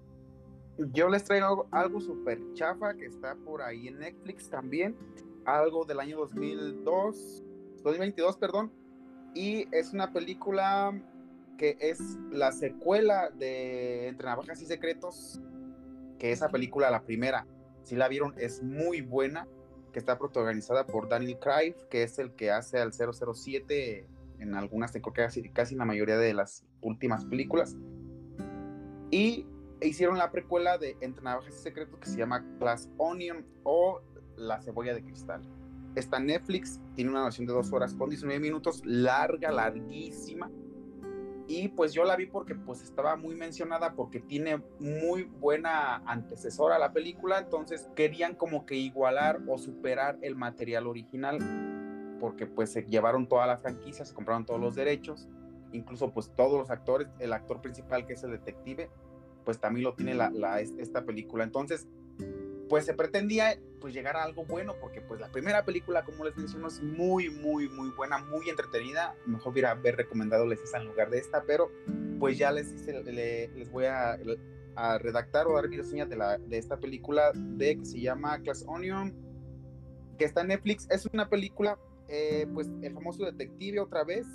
Yo 0.92 1.08
les 1.08 1.24
traigo 1.24 1.66
algo 1.72 2.00
súper 2.00 2.40
chafa 2.54 2.94
que 2.94 3.06
está 3.06 3.34
por 3.34 3.62
ahí 3.62 3.88
en 3.88 3.98
Netflix 3.98 4.48
también. 4.48 4.96
Algo 5.44 5.84
del 5.84 5.98
año 5.98 6.16
2002, 6.18 7.42
2022, 7.82 8.36
perdón. 8.36 8.72
Y 9.34 9.66
es 9.76 9.92
una 9.92 10.12
película 10.12 10.92
que 11.56 11.76
es 11.80 12.00
la 12.30 12.52
secuela 12.52 13.30
de 13.30 14.08
Entre 14.08 14.26
Navajas 14.26 14.60
y 14.62 14.66
Secretos, 14.66 15.40
que 16.18 16.32
esa 16.32 16.48
película, 16.48 16.90
la 16.90 17.02
primera, 17.02 17.46
si 17.82 17.96
la 17.96 18.08
vieron, 18.08 18.34
es 18.38 18.62
muy 18.62 19.00
buena, 19.00 19.46
que 19.92 19.98
está 19.98 20.18
protagonizada 20.18 20.86
por 20.86 21.08
Daniel 21.08 21.38
Craig, 21.38 21.74
que 21.88 22.02
es 22.02 22.18
el 22.18 22.32
que 22.32 22.50
hace 22.50 22.78
al 22.78 22.92
007 22.92 24.06
en 24.40 24.54
algunas, 24.54 24.90
creo 24.90 25.12
casi, 25.12 25.48
casi 25.50 25.74
en 25.74 25.78
la 25.78 25.84
mayoría 25.84 26.18
de 26.18 26.34
las 26.34 26.64
últimas 26.80 27.24
películas. 27.26 27.76
Y 29.10 29.46
hicieron 29.80 30.18
la 30.18 30.32
precuela 30.32 30.78
de 30.78 30.96
Entre 31.00 31.22
Navajas 31.22 31.54
y 31.54 31.62
Secretos 31.62 31.98
que 32.00 32.08
se 32.08 32.18
llama 32.18 32.44
Glass 32.58 32.90
Onion 32.96 33.46
o 33.62 34.00
La 34.36 34.60
Cebolla 34.60 34.94
de 34.94 35.04
Cristal. 35.04 35.42
Está 35.94 36.18
Netflix, 36.18 36.80
tiene 36.96 37.12
una 37.12 37.22
versión 37.22 37.46
de 37.46 37.52
dos 37.52 37.72
horas 37.72 37.94
con 37.94 38.10
19 38.10 38.40
minutos, 38.40 38.82
larga, 38.84 39.52
larguísima 39.52 40.50
y 41.46 41.68
pues 41.68 41.92
yo 41.92 42.04
la 42.04 42.16
vi 42.16 42.26
porque 42.26 42.54
pues 42.54 42.82
estaba 42.82 43.16
muy 43.16 43.34
mencionada 43.34 43.94
porque 43.94 44.20
tiene 44.20 44.62
muy 44.78 45.24
buena 45.24 45.96
antecesora 46.06 46.76
a 46.76 46.78
la 46.78 46.92
película, 46.92 47.38
entonces 47.38 47.88
querían 47.94 48.34
como 48.34 48.64
que 48.64 48.76
igualar 48.76 49.40
o 49.46 49.58
superar 49.58 50.18
el 50.22 50.36
material 50.36 50.86
original. 50.86 51.38
porque 52.20 52.46
pues 52.46 52.72
se 52.72 52.84
llevaron 52.84 53.28
toda 53.28 53.46
la 53.46 53.58
franquicia, 53.58 54.04
se 54.04 54.14
compraron 54.14 54.46
todos 54.46 54.58
los 54.58 54.74
derechos, 54.74 55.28
incluso 55.72 56.10
pues 56.12 56.30
todos 56.34 56.58
los 56.58 56.70
actores, 56.70 57.08
el 57.18 57.34
actor 57.34 57.60
principal 57.60 58.06
que 58.06 58.14
es 58.14 58.22
el 58.22 58.30
detective, 58.30 58.88
pues 59.44 59.58
también 59.58 59.84
lo 59.84 59.94
tiene 59.94 60.14
la, 60.14 60.60
esta 60.60 61.04
película. 61.04 61.44
Entonces, 61.44 61.86
pues 62.68 62.84
se 62.84 62.94
pretendía 62.94 63.58
pues 63.80 63.92
llegar 63.92 64.16
a 64.16 64.22
algo 64.22 64.46
bueno, 64.46 64.74
porque 64.80 65.02
pues 65.02 65.20
la 65.20 65.30
primera 65.30 65.64
película, 65.64 66.04
como 66.04 66.24
les 66.24 66.36
menciono, 66.36 66.68
es 66.68 66.82
muy, 66.82 67.28
muy, 67.28 67.68
muy 67.68 67.90
buena, 67.90 68.18
muy 68.18 68.48
entretenida. 68.48 69.14
Mejor 69.26 69.52
hubiera 69.52 69.72
haber 69.72 69.96
recomendado 69.96 70.50
esa 70.50 70.78
en 70.78 70.86
lugar 70.86 71.10
de 71.10 71.18
esta, 71.18 71.42
pero 71.42 71.70
pues 72.18 72.38
ya 72.38 72.50
les, 72.50 72.72
hice, 72.72 73.02
les 73.02 73.70
voy 73.70 73.84
a, 73.84 74.18
redactar 74.98 75.46
o 75.46 75.54
dar 75.54 75.68
mi 75.68 75.76
reseña 75.76 76.06
de, 76.06 76.16
la, 76.16 76.38
de 76.38 76.58
esta 76.58 76.78
película 76.78 77.30
de 77.34 77.76
que 77.76 77.84
se 77.84 78.00
llama 78.00 78.40
Class 78.40 78.64
Onion, 78.66 79.14
que 80.16 80.24
está 80.24 80.40
en 80.40 80.48
Netflix. 80.48 80.86
Es 80.90 81.06
una 81.12 81.28
película, 81.28 81.78
eh, 82.08 82.46
pues 82.54 82.70
el 82.80 82.94
famoso 82.94 83.24
detective 83.24 83.80
otra 83.80 84.02
vez 84.02 84.26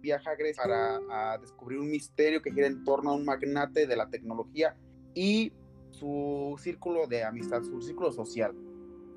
viaja 0.00 0.30
a 0.30 0.36
Grecia 0.36 0.62
para 0.62 1.38
descubrir 1.38 1.80
un 1.80 1.90
misterio 1.90 2.42
que 2.42 2.52
gira 2.52 2.66
en 2.66 2.84
torno 2.84 3.10
a 3.10 3.14
un 3.14 3.24
magnate 3.24 3.86
de 3.86 3.96
la 3.96 4.08
tecnología 4.08 4.76
y 5.14 5.52
su 5.90 6.56
círculo 6.58 7.06
de 7.06 7.24
amistad, 7.24 7.62
su 7.62 7.80
círculo 7.82 8.12
social. 8.12 8.54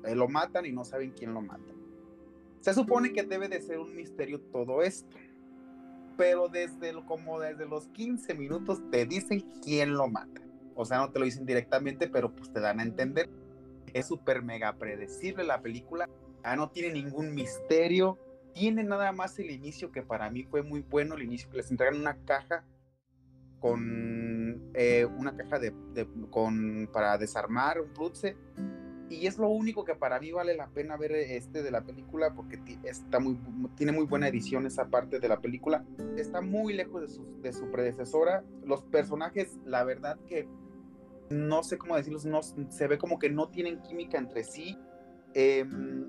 Eh, 0.04 0.14
lo 0.14 0.28
matan 0.28 0.66
y 0.66 0.72
no 0.72 0.84
saben 0.84 1.12
quién 1.12 1.34
lo 1.34 1.40
mata. 1.40 1.72
Se 2.60 2.74
supone 2.74 3.12
que 3.12 3.22
debe 3.22 3.48
de 3.48 3.60
ser 3.60 3.78
un 3.78 3.94
misterio 3.94 4.40
todo 4.40 4.82
esto, 4.82 5.16
pero 6.16 6.48
desde 6.48 6.92
como 7.06 7.40
desde 7.40 7.66
los 7.66 7.88
15 7.88 8.34
minutos 8.34 8.82
te 8.90 9.06
dicen 9.06 9.40
quién 9.62 9.94
lo 9.94 10.08
mata. 10.08 10.40
O 10.74 10.84
sea, 10.84 10.98
no 10.98 11.10
te 11.10 11.18
lo 11.18 11.24
dicen 11.24 11.44
directamente, 11.44 12.08
pero 12.08 12.32
pues 12.34 12.52
te 12.52 12.60
dan 12.60 12.80
a 12.80 12.84
entender. 12.84 13.28
Es 13.92 14.06
súper 14.06 14.42
mega 14.42 14.74
predecible 14.74 15.44
la 15.44 15.60
película. 15.60 16.08
Ya 16.44 16.56
no 16.56 16.70
tiene 16.70 16.94
ningún 16.94 17.34
misterio. 17.34 18.18
Tiene 18.54 18.84
nada 18.84 19.12
más 19.12 19.38
el 19.38 19.50
inicio 19.50 19.90
que 19.90 20.02
para 20.02 20.30
mí 20.30 20.44
fue 20.44 20.62
muy 20.62 20.80
bueno. 20.80 21.14
El 21.14 21.22
inicio 21.22 21.50
que 21.50 21.58
les 21.58 21.70
entregan 21.70 22.00
una 22.00 22.16
caja 22.24 22.64
con 23.62 24.72
eh, 24.74 25.06
una 25.06 25.36
caja 25.36 25.60
de, 25.60 25.72
con, 26.30 26.90
para 26.92 27.16
desarmar 27.16 27.80
un 27.80 27.90
Plutze. 27.90 28.36
Y 29.08 29.26
es 29.26 29.38
lo 29.38 29.48
único 29.48 29.84
que 29.84 29.94
para 29.94 30.18
mí 30.18 30.32
vale 30.32 30.56
la 30.56 30.68
pena 30.68 30.96
ver 30.96 31.12
este 31.12 31.62
de 31.62 31.70
la 31.70 31.84
película 31.84 32.34
porque 32.34 32.58
está 32.82 33.20
muy, 33.20 33.38
tiene 33.76 33.92
muy 33.92 34.06
buena 34.06 34.26
edición 34.26 34.66
esa 34.66 34.88
parte 34.88 35.20
de 35.20 35.28
la 35.28 35.40
película. 35.40 35.84
Está 36.16 36.40
muy 36.40 36.72
lejos 36.72 37.02
de 37.02 37.08
su, 37.08 37.40
de 37.40 37.52
su 37.52 37.70
predecesora. 37.70 38.42
Los 38.64 38.82
personajes, 38.82 39.58
la 39.64 39.84
verdad 39.84 40.18
que 40.26 40.48
no 41.30 41.62
sé 41.62 41.78
cómo 41.78 41.96
decirlos, 41.96 42.24
no, 42.24 42.42
se 42.42 42.86
ve 42.88 42.98
como 42.98 43.18
que 43.20 43.30
no 43.30 43.48
tienen 43.48 43.80
química 43.82 44.18
entre 44.18 44.42
sí. 44.42 44.76
Em, 45.34 46.04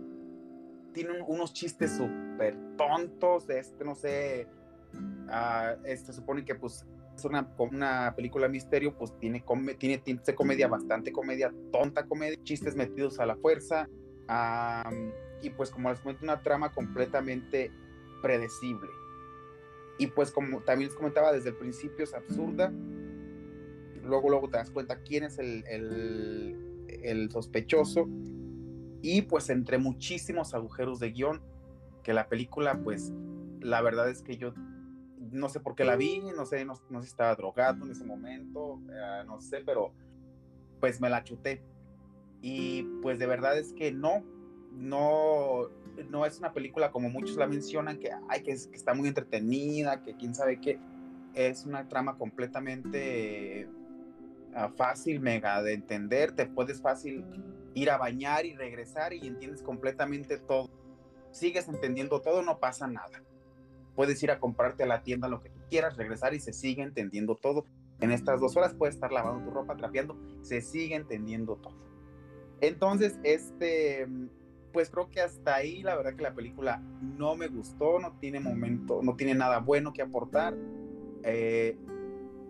tienen 0.94 1.24
unos 1.28 1.54
chistes 1.54 1.92
súper 1.98 2.58
tontos, 2.78 3.48
este, 3.50 3.84
no 3.86 3.96
sé, 3.96 4.48
uh, 4.94 5.80
este, 5.86 6.14
supone 6.14 6.46
que 6.46 6.56
pues 6.56 6.86
es 7.16 7.26
una, 7.26 7.48
una 7.58 8.14
película 8.16 8.48
misterio, 8.48 8.98
pues 8.98 9.18
tiene, 9.20 9.44
tiene 9.78 9.98
tintes 10.00 10.26
de 10.26 10.36
comedia, 10.36 10.68
bastante 10.68 11.12
comedia, 11.12 11.54
tonta 11.72 12.06
comedia, 12.06 12.38
chistes 12.44 12.76
metidos 12.76 13.20
a 13.20 13.26
la 13.26 13.36
fuerza, 13.36 13.88
y 15.42 15.50
pues 15.52 15.70
como 15.70 15.90
les 15.90 16.00
comento, 16.00 16.24
una 16.24 16.42
trama 16.42 16.72
completamente 16.72 17.72
predecible. 18.22 18.90
Y 20.00 20.08
pues 20.08 20.32
como 20.32 20.62
también 20.62 20.90
les 20.90 20.98
comentaba, 20.98 21.32
desde 21.32 21.50
el 21.50 21.56
principio 21.56 22.04
es 22.04 22.16
absurda, 22.16 22.74
luego, 24.04 24.30
luego 24.30 24.50
te 24.50 24.58
das 24.58 24.72
cuenta 24.72 25.02
quién 25.04 25.24
es 25.24 25.38
el, 25.38 25.64
el, 25.68 26.88
el 27.04 27.30
sospechoso, 27.30 28.10
y 29.04 29.22
pues 29.22 29.50
entre 29.50 29.78
muchísimos 29.78 30.56
agujeros 30.56 31.00
de 31.00 31.12
guion, 31.12 31.42
que 32.02 32.14
la 32.14 32.28
película 32.28 32.80
pues 32.84 33.14
la 33.60 33.82
verdad 33.82 34.10
es 34.10 34.24
que 34.24 34.38
yo 34.38 34.54
no 35.34 35.50
sé 35.50 35.60
por 35.60 35.76
qué 35.76 35.84
la 35.84 35.96
vi, 35.96 36.20
no 36.36 36.46
sé, 36.46 36.64
no, 36.64 36.76
sé 36.76 36.84
si 37.02 37.08
estaba 37.08 37.36
drogado 37.36 37.84
en 37.86 37.92
ese 37.92 38.06
momento, 38.06 38.80
eh, 38.90 39.24
no 39.26 39.42
sé, 39.42 39.62
pero 39.66 39.92
pues 40.80 41.02
me 41.02 41.10
la 41.10 41.24
chuté. 41.24 41.64
Y 42.42 42.84
pues 43.02 43.20
de 43.20 43.26
verdad 43.26 43.58
es 43.58 43.74
que 43.74 43.92
no, 43.92 44.24
no, 44.72 45.70
no 46.10 46.26
es 46.26 46.40
una 46.40 46.54
película 46.54 46.92
como 46.92 47.10
muchos 47.10 47.36
la 47.38 47.48
mencionan, 47.48 48.00
que, 48.00 48.12
ay, 48.30 48.44
que, 48.44 48.52
está 48.52 48.94
muy 48.94 49.08
entretenida, 49.08 50.02
que 50.04 50.16
quién 50.16 50.36
sabe 50.36 50.60
qué. 50.60 50.80
Es 51.34 51.66
una 51.66 51.88
trama 51.88 52.18
completamente 52.18 53.68
ah, 54.54 54.70
fácil, 54.76 55.20
mega 55.20 55.64
de 55.64 55.74
entender, 55.74 56.34
te 56.34 56.46
puedes 56.46 56.80
fácil 56.80 57.26
ir 57.74 57.90
a 57.90 57.98
bañar 57.98 58.46
y 58.46 58.54
regresar 58.56 59.14
y 59.14 59.26
entiendes 59.26 59.64
completamente 59.64 60.38
todo. 60.38 60.70
Sigues 61.32 61.68
entendiendo 61.68 62.22
todo, 62.22 62.44
no 62.44 62.60
pasa 62.60 62.88
nada 62.88 63.24
puedes 63.96 64.22
ir 64.24 64.32
a 64.32 64.40
comprarte 64.40 64.84
a 64.84 64.86
la 64.86 65.04
tienda 65.04 65.28
lo 65.28 65.42
que 65.42 65.50
tú 65.50 65.60
quieras, 65.70 65.98
regresar 65.98 66.34
y 66.34 66.40
se 66.40 66.54
sigue 66.54 66.84
entendiendo 66.84 67.36
todo. 67.36 67.66
En 68.00 68.12
estas 68.12 68.40
dos 68.42 68.58
horas 68.58 68.74
puedes 68.74 68.96
estar 68.96 69.12
lavando 69.12 69.46
tu 69.46 69.52
ropa, 69.52 69.76
trapeando, 69.76 70.18
se 70.42 70.62
sigue 70.62 70.96
entendiendo 70.96 71.56
todo. 71.56 71.76
Entonces, 72.60 73.20
este, 73.24 74.08
pues 74.72 74.90
creo 74.90 75.10
que 75.10 75.22
hasta 75.22 75.56
ahí 75.56 75.84
la 75.84 75.96
verdad 75.96 76.16
que 76.16 76.24
la 76.24 76.34
película 76.34 76.82
no 77.02 77.36
me 77.36 77.48
gustó, 77.48 78.00
no 78.00 78.14
tiene 78.20 78.40
momento, 78.40 79.02
no 79.04 79.16
tiene 79.16 79.36
nada 79.36 79.60
bueno 79.60 79.94
que 79.94 80.02
aportar. 80.02 80.56
Eh, 81.24 81.78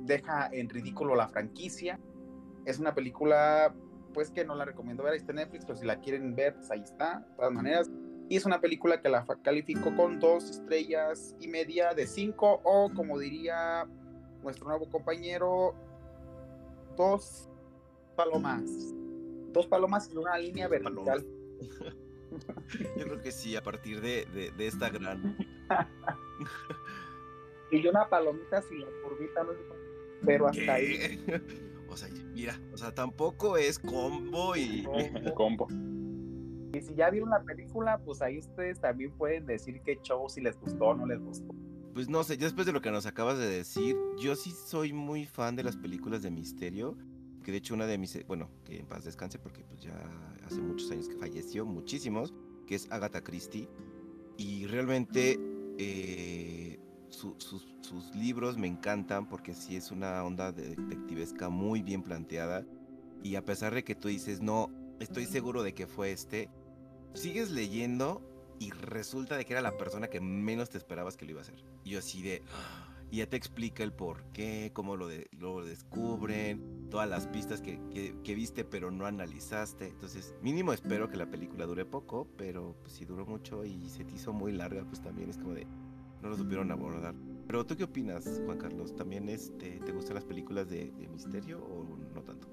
deja 0.01 0.49
en 0.51 0.69
ridículo 0.69 1.15
la 1.15 1.27
franquicia. 1.27 1.99
Es 2.65 2.79
una 2.79 2.95
película, 2.95 3.75
pues 4.13 4.31
que 4.31 4.45
no 4.45 4.55
la 4.55 4.65
recomiendo 4.65 5.03
ver, 5.03 5.13
ahí 5.13 5.19
está 5.19 5.31
en 5.33 5.37
Netflix, 5.37 5.65
pero 5.65 5.77
si 5.77 5.85
la 5.85 5.99
quieren 5.99 6.33
ver, 6.35 6.55
pues 6.55 6.71
ahí 6.71 6.81
está, 6.81 7.19
de 7.19 7.35
todas 7.35 7.51
maneras. 7.51 7.91
Y 8.29 8.37
es 8.37 8.45
una 8.45 8.61
película 8.61 9.01
que 9.01 9.09
la 9.09 9.25
calificó 9.43 9.95
con 9.95 10.19
dos 10.19 10.49
estrellas 10.49 11.35
y 11.39 11.47
media 11.47 11.93
de 11.93 12.07
cinco, 12.07 12.61
o 12.63 12.89
como 12.93 13.19
diría 13.19 13.87
nuestro 14.41 14.67
nuevo 14.67 14.89
compañero, 14.89 15.75
dos 16.95 17.49
palomas. 18.15 18.63
Dos 19.51 19.67
palomas 19.67 20.09
en 20.09 20.17
una 20.17 20.37
línea 20.37 20.67
vertical. 20.67 21.25
Yo 22.97 23.05
creo 23.05 23.21
que 23.21 23.31
sí, 23.31 23.55
a 23.55 23.61
partir 23.61 24.01
de, 24.01 24.25
de, 24.57 24.67
esta 24.67 24.89
gran. 24.89 25.37
y 27.71 27.85
una 27.85 28.09
palomita 28.09 28.61
sin 28.63 28.81
la 28.81 28.87
curvita, 29.03 29.43
no 29.43 29.51
pero 30.25 30.47
hasta 30.47 30.73
ahí. 30.73 31.23
O 31.89 31.95
sea, 31.95 32.09
mira, 32.33 32.59
o 32.73 32.77
sea, 32.77 32.91
tampoco 32.91 33.55
es 33.55 33.77
combo 33.77 34.55
y. 34.55 34.83
combo. 35.35 35.67
Y 36.73 36.81
si 36.81 36.95
ya 36.95 37.11
vieron 37.11 37.29
la 37.29 37.43
película, 37.43 37.99
pues 37.99 38.21
ahí 38.23 38.39
ustedes 38.39 38.79
también 38.79 39.11
pueden 39.11 39.45
decir 39.45 39.79
qué 39.85 39.99
show, 40.01 40.27
si 40.27 40.41
les 40.41 40.59
gustó 40.59 40.85
o 40.85 40.95
no 40.95 41.05
les 41.05 41.19
gustó. 41.21 41.53
Pues 41.93 42.09
no 42.09 42.23
sé, 42.23 42.35
después 42.35 42.65
de 42.65 42.73
lo 42.73 42.81
que 42.81 42.89
nos 42.89 43.05
acabas 43.05 43.37
de 43.37 43.45
decir, 43.45 43.95
yo 44.17 44.35
sí 44.35 44.49
soy 44.51 44.91
muy 44.91 45.25
fan 45.25 45.55
de 45.55 45.63
las 45.63 45.77
películas 45.77 46.23
de 46.23 46.31
misterio, 46.31 46.97
que 47.43 47.51
de 47.51 47.59
hecho 47.59 47.75
una 47.75 47.85
de 47.85 47.99
mis, 47.99 48.25
bueno, 48.25 48.49
que 48.65 48.79
en 48.79 48.87
paz 48.87 49.03
descanse 49.03 49.37
porque 49.37 49.63
pues 49.63 49.81
ya 49.81 49.93
hace 50.43 50.59
muchos 50.59 50.89
años 50.89 51.07
que 51.07 51.15
falleció, 51.15 51.63
muchísimos, 51.63 52.33
que 52.65 52.73
es 52.73 52.91
Agatha 52.91 53.21
Christie, 53.21 53.69
y 54.37 54.65
realmente 54.65 55.39
eh, 55.77 56.79
sus, 57.09 57.67
sus 57.81 58.15
libros 58.15 58.57
me 58.57 58.65
encantan 58.65 59.29
porque 59.29 59.53
sí 59.53 59.75
es 59.75 59.91
una 59.91 60.23
onda 60.23 60.51
detectivesca 60.51 61.49
muy 61.49 61.83
bien 61.83 62.01
planteada, 62.01 62.65
y 63.21 63.35
a 63.35 63.45
pesar 63.45 63.75
de 63.75 63.83
que 63.83 63.93
tú 63.93 64.07
dices, 64.07 64.41
no, 64.41 64.71
estoy 64.99 65.25
seguro 65.25 65.61
de 65.61 65.75
que 65.75 65.85
fue 65.85 66.11
este, 66.11 66.49
sigues 67.13 67.51
leyendo 67.51 68.21
y 68.59 68.71
resulta 68.71 69.37
de 69.37 69.45
que 69.45 69.53
era 69.53 69.61
la 69.61 69.77
persona 69.77 70.07
que 70.07 70.21
menos 70.21 70.69
te 70.69 70.77
esperabas 70.77 71.17
que 71.17 71.25
lo 71.25 71.31
iba 71.31 71.41
a 71.41 71.43
hacer. 71.43 71.63
Y 71.83 71.91
yo 71.91 71.99
así 71.99 72.21
de... 72.21 72.43
Y 73.11 73.17
ya 73.17 73.27
te 73.27 73.37
explica 73.37 73.83
el 73.83 73.93
por 73.93 74.23
qué, 74.31 74.71
cómo 74.73 74.95
lo, 74.95 75.07
de, 75.07 75.27
lo 75.37 75.63
descubren, 75.63 76.89
todas 76.89 77.07
las 77.07 77.27
pistas 77.27 77.61
que, 77.61 77.79
que, 78.23 78.33
viste 78.33 78.65
pero 78.65 78.89
no 78.89 79.05
analizaste. 79.05 79.89
Entonces, 79.89 80.33
mínimo 80.41 80.73
espero 80.73 81.09
que 81.09 81.17
la 81.17 81.27
película 81.27 81.67
dure 81.67 81.85
poco, 81.85 82.27
pero 82.37 82.75
pues, 82.81 82.93
si 82.93 83.05
duró 83.05 83.27
mucho 83.27 83.65
y 83.65 83.87
se 83.89 84.03
te 84.03 84.15
hizo 84.15 84.33
muy 84.33 84.51
larga, 84.51 84.83
pues 84.85 84.99
también 84.99 85.29
es 85.29 85.37
como 85.37 85.53
de... 85.53 85.67
No 86.23 86.29
lo 86.29 86.37
supieron 86.37 86.71
abordar. 86.71 87.13
Pero 87.45 87.65
tú 87.67 87.75
qué 87.75 87.83
opinas, 87.83 88.41
Juan 88.45 88.57
Carlos? 88.57 88.95
¿También 88.95 89.29
este, 89.29 89.79
te 89.81 89.91
gustan 89.91 90.15
las 90.15 90.25
películas 90.25 90.67
de, 90.69 90.91
de 90.91 91.07
misterio 91.07 91.63
o 91.63 91.85
no 92.15 92.23
tanto? 92.23 92.47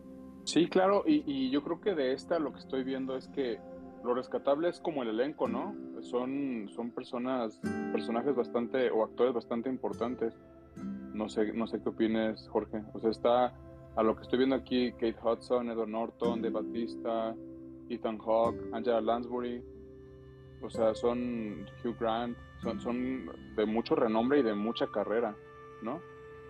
Sí, 0.44 0.68
claro, 0.68 1.04
y, 1.06 1.22
y 1.26 1.50
yo 1.50 1.62
creo 1.62 1.80
que 1.80 1.94
de 1.94 2.12
esta 2.12 2.38
lo 2.38 2.52
que 2.52 2.58
estoy 2.58 2.84
viendo 2.84 3.16
es 3.16 3.28
que 3.28 3.60
lo 4.04 4.14
rescatable 4.14 4.68
es 4.68 4.80
como 4.80 5.02
el 5.02 5.10
elenco, 5.10 5.48
¿no? 5.48 5.74
Son, 6.02 6.68
son 6.74 6.90
personas, 6.90 7.60
personajes 7.92 8.34
bastante, 8.34 8.90
o 8.90 9.04
actores 9.04 9.34
bastante 9.34 9.68
importantes. 9.68 10.34
No 11.12 11.28
sé, 11.28 11.52
no 11.52 11.66
sé 11.66 11.82
qué 11.82 11.88
opines, 11.88 12.48
Jorge. 12.48 12.82
O 12.94 13.00
sea, 13.00 13.10
está, 13.10 13.54
a 13.96 14.02
lo 14.02 14.16
que 14.16 14.22
estoy 14.22 14.38
viendo 14.38 14.56
aquí, 14.56 14.92
Kate 14.92 15.16
Hudson, 15.22 15.70
Edward 15.70 15.88
Norton, 15.88 16.40
Dave 16.40 16.54
Batista, 16.54 17.34
Ethan 17.88 18.18
Hawke, 18.18 18.58
Angela 18.72 19.00
Lansbury. 19.00 19.62
O 20.62 20.70
sea, 20.70 20.94
son 20.94 21.66
Hugh 21.84 21.96
Grant, 21.98 22.36
son, 22.62 22.80
son 22.80 23.30
de 23.56 23.66
mucho 23.66 23.94
renombre 23.94 24.40
y 24.40 24.42
de 24.42 24.54
mucha 24.54 24.86
carrera, 24.86 25.34
¿no? 25.82 26.00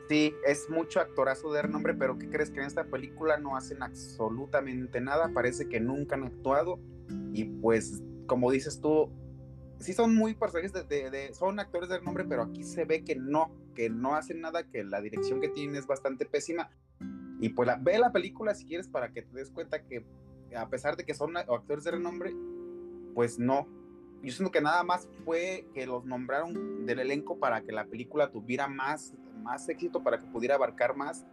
Sí, 0.09 0.35
es 0.45 0.69
mucho 0.69 0.99
actorazo 0.99 1.53
de 1.53 1.63
renombre, 1.63 1.95
pero 1.95 2.19
¿qué 2.19 2.29
crees 2.29 2.51
que 2.51 2.59
en 2.59 2.67
esta 2.67 2.85
película 2.85 3.39
no 3.39 3.57
hacen 3.57 3.81
absolutamente 3.81 5.01
nada? 5.01 5.31
Parece 5.33 5.69
que 5.69 5.79
nunca 5.79 6.17
han 6.17 6.25
actuado 6.25 6.81
y 7.33 7.45
pues, 7.45 8.03
como 8.27 8.51
dices 8.51 8.81
tú, 8.81 9.11
sí 9.79 9.93
son 9.93 10.15
muy 10.15 10.35
personajes 10.35 10.73
de, 10.73 11.31
son 11.35 11.59
actores 11.59 11.89
de 11.89 12.01
nombre, 12.03 12.25
pero 12.25 12.43
aquí 12.43 12.63
se 12.65 12.85
ve 12.85 13.03
que 13.03 13.17
no, 13.17 13.51
que 13.75 13.91
no 13.91 14.15
hacen 14.15 14.41
nada, 14.41 14.65
que 14.65 14.85
la 14.85 15.01
dirección 15.01 15.41
que 15.41 15.49
tienen 15.49 15.77
es 15.77 15.87
bastante 15.87 16.27
pésima. 16.27 16.71
Y 17.41 17.51
pues 17.51 17.67
la, 17.67 17.77
ve 17.77 17.99
la 17.99 18.13
película 18.13 18.55
si 18.55 18.67
quieres 18.67 18.89
para 18.89 19.13
que 19.13 19.23
te 19.23 19.35
des 19.35 19.51
cuenta 19.51 19.83
que 19.83 20.05
a 20.55 20.69
pesar 20.69 20.97
de 20.97 21.05
que 21.05 21.15
son 21.15 21.37
actores 21.37 21.85
de 21.85 21.93
renombre, 21.93 22.35
pues 23.15 23.39
no. 23.39 23.67
Yo 24.23 24.33
siento 24.33 24.51
que 24.51 24.61
nada 24.61 24.83
más 24.83 25.09
fue 25.25 25.67
que 25.73 25.87
los 25.87 26.05
nombraron 26.05 26.85
del 26.85 26.99
elenco 26.99 27.39
para 27.39 27.63
que 27.63 27.73
la 27.73 27.87
película 27.87 28.31
tuviera 28.31 28.69
más, 28.69 29.15
más 29.43 29.67
éxito, 29.71 30.03
para 30.03 30.19
que 30.19 30.27
pudiera 30.27 30.57
abarcar 30.57 30.95
más. 30.95 31.25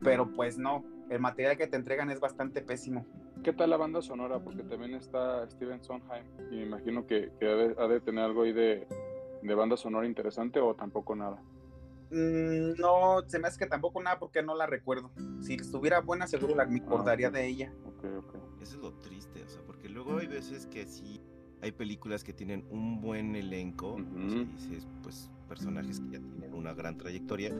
Pero 0.00 0.30
pues 0.32 0.58
no, 0.58 0.84
el 1.08 1.20
material 1.20 1.56
que 1.56 1.66
te 1.66 1.76
entregan 1.76 2.10
es 2.10 2.20
bastante 2.20 2.60
pésimo. 2.60 3.06
¿Qué 3.44 3.52
tal 3.52 3.68
la 3.68 3.76
banda 3.76 4.00
sonora? 4.00 4.42
Porque 4.42 4.62
también 4.62 4.94
está 4.94 5.46
Steven 5.50 5.84
Sondheim 5.84 6.24
y 6.50 6.56
me 6.56 6.62
imagino 6.62 7.06
que, 7.06 7.30
ha, 7.42 7.86
de, 7.86 8.00
tener 8.00 8.24
algo 8.24 8.42
ahí 8.42 8.54
de, 8.54 8.86
banda 9.54 9.76
sonora 9.76 10.06
interesante 10.06 10.60
o 10.60 10.74
tampoco 10.74 11.14
nada. 11.14 11.42
Mm, 12.10 12.80
no, 12.80 13.22
se 13.26 13.38
me 13.38 13.48
hace 13.48 13.58
que 13.58 13.66
tampoco 13.66 14.02
nada 14.02 14.18
porque 14.18 14.42
no 14.42 14.54
la 14.54 14.66
recuerdo. 14.66 15.10
Si 15.42 15.56
estuviera 15.56 16.00
buena, 16.00 16.26
seguro 16.26 16.54
la 16.54 16.64
me 16.64 16.80
ah, 16.80 16.82
acordaría 16.86 17.30
de 17.30 17.46
ella. 17.46 17.72
Eso 18.62 18.76
es 18.76 18.82
lo 18.82 18.94
triste, 18.94 19.42
o 19.42 19.48
sea, 19.48 19.60
porque 19.66 19.90
luego 19.90 20.16
hay 20.16 20.26
veces 20.26 20.66
que 20.66 20.86
sí 20.86 21.20
hay 21.60 21.72
películas 21.72 22.24
que 22.24 22.32
tienen 22.32 22.66
un 22.70 23.00
buen 23.00 23.36
elenco, 23.36 23.96
dices, 24.54 24.86
pues 25.02 25.30
personajes 25.48 26.00
que 26.00 26.10
ya 26.10 26.20
tienen 26.20 26.52
una 26.54 26.74
gran 26.74 26.96
trayectoria, 26.98 27.54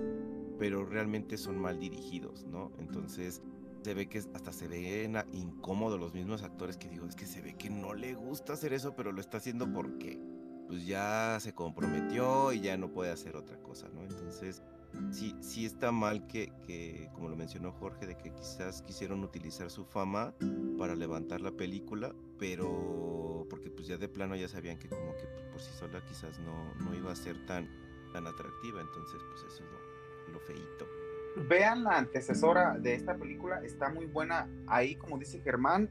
pero 0.59 0.85
realmente 0.85 1.39
son 1.39 1.59
mal 1.59 1.79
dirigidos, 1.79 2.45
¿no? 2.45 2.71
Entonces 2.79 3.43
se 3.85 3.93
ve 3.93 4.09
que 4.09 4.19
hasta 4.19 4.51
se 4.51 4.67
ven 4.67 5.17
incómodos 5.33 6.01
los 6.01 6.15
mismos 6.15 6.43
actores 6.43 6.79
que 6.79 6.89
digo, 6.89 7.07
es 7.07 7.15
que 7.15 7.27
se 7.27 7.43
ve 7.43 7.55
que 7.55 7.69
no 7.69 7.93
le 7.93 8.15
gusta 8.15 8.55
hacer 8.55 8.73
eso, 8.73 8.97
pero 8.97 9.13
lo 9.13 9.21
está 9.21 9.37
haciendo 9.37 9.71
porque 9.71 10.19
pues 10.67 10.87
ya 10.87 11.37
se 11.39 11.53
comprometió 11.53 12.51
y 12.55 12.61
ya 12.61 12.79
no 12.79 12.91
puede 12.91 13.13
hacer 13.13 13.37
otra 13.37 13.59
cosa, 13.59 13.91
¿no? 13.91 14.01
Entonces, 14.01 14.63
sí, 15.11 15.37
sí 15.41 15.67
está 15.67 15.93
mal 15.93 16.27
que, 16.27 16.51
que, 16.67 17.11
como 17.13 17.29
lo 17.29 17.37
mencionó 17.37 17.73
Jorge, 17.73 18.07
de 18.07 18.17
que 18.17 18.33
quizás 18.33 18.81
quisieron 18.81 19.23
utilizar 19.23 19.71
su 19.71 19.85
fama 19.85 20.33
para 20.79 20.95
levantar 20.95 21.43
la 21.43 21.53
película, 21.53 22.15
pero 22.39 23.47
porque 23.51 23.69
pues 23.71 23.87
ya 23.87 23.99
de 23.99 24.09
plano 24.09 24.35
ya 24.35 24.49
sabían 24.49 24.79
que 24.79 24.89
como 24.89 25.15
que 25.17 25.27
por 25.53 25.61
sí 25.61 25.71
sola 25.79 26.03
quizás 26.07 26.39
no, 26.39 26.75
no 26.77 26.95
iba 26.95 27.13
a 27.13 27.17
ser 27.17 27.45
tan, 27.45 27.69
tan 28.15 28.27
atractiva, 28.27 28.81
entonces 28.81 29.21
pues 29.29 29.43
eso 29.53 29.63
es 29.63 29.71
lo, 29.71 30.33
lo 30.33 30.41
feíto 30.41 31.04
vean 31.37 31.85
la 31.85 31.99
antecesora 31.99 32.79
de 32.79 32.95
esta 32.95 33.17
película, 33.17 33.61
está 33.65 33.89
muy 33.89 34.07
buena. 34.07 34.49
Ahí, 34.67 34.95
como 34.95 35.19
dice 35.19 35.41
Germán, 35.41 35.89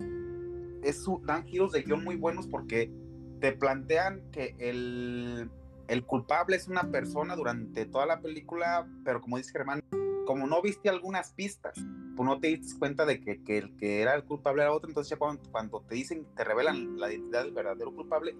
es 0.83 1.03
su, 1.03 1.21
dan 1.25 1.45
giros 1.45 1.71
de 1.71 1.83
guion 1.83 2.03
muy 2.03 2.15
buenos 2.15 2.47
porque 2.47 2.91
te 3.39 3.51
plantean 3.51 4.21
que 4.31 4.55
el, 4.57 5.49
el 5.87 6.05
culpable 6.05 6.55
es 6.55 6.67
una 6.67 6.89
persona 6.91 7.35
durante 7.35 7.85
toda 7.85 8.05
la 8.05 8.21
película, 8.21 8.87
pero 9.03 9.21
como 9.21 9.37
dice 9.37 9.51
Germán, 9.51 9.83
como 10.25 10.47
no 10.47 10.61
viste 10.61 10.89
algunas 10.89 11.33
pistas, 11.33 11.73
pues 12.15 12.25
no 12.25 12.39
te 12.39 12.47
diste 12.47 12.79
cuenta 12.79 13.05
de 13.05 13.19
que, 13.19 13.43
que, 13.43 13.57
el 13.57 13.75
que 13.75 14.01
era 14.01 14.15
el 14.15 14.23
culpable 14.23 14.61
era 14.61 14.71
otro, 14.71 14.89
entonces 14.89 15.09
ya 15.09 15.17
cuando, 15.17 15.41
cuando, 15.51 15.81
te 15.81 15.95
dicen, 15.95 16.25
te 16.35 16.43
revelan 16.43 16.97
la 16.97 17.11
identidad 17.11 17.43
del 17.43 17.53
verdadero 17.53 17.93
culpable, 17.93 18.35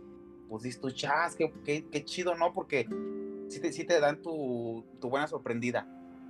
pues 0.47 0.63
dices 0.63 0.79
tú, 0.79 0.91
chas, 0.91 1.35
qué, 1.35 1.51
qué, 1.65 1.85
qué 1.89 2.05
chido, 2.05 2.35
¿no? 2.35 2.53
Porque 2.53 2.87
sí 3.49 3.59
te, 3.59 3.73
sí 3.73 3.83
te 3.83 3.99
dan 3.99 4.21
tu, 4.21 4.85
tu 5.01 5.09
buena 5.09 5.27
sorprendida 5.27 5.85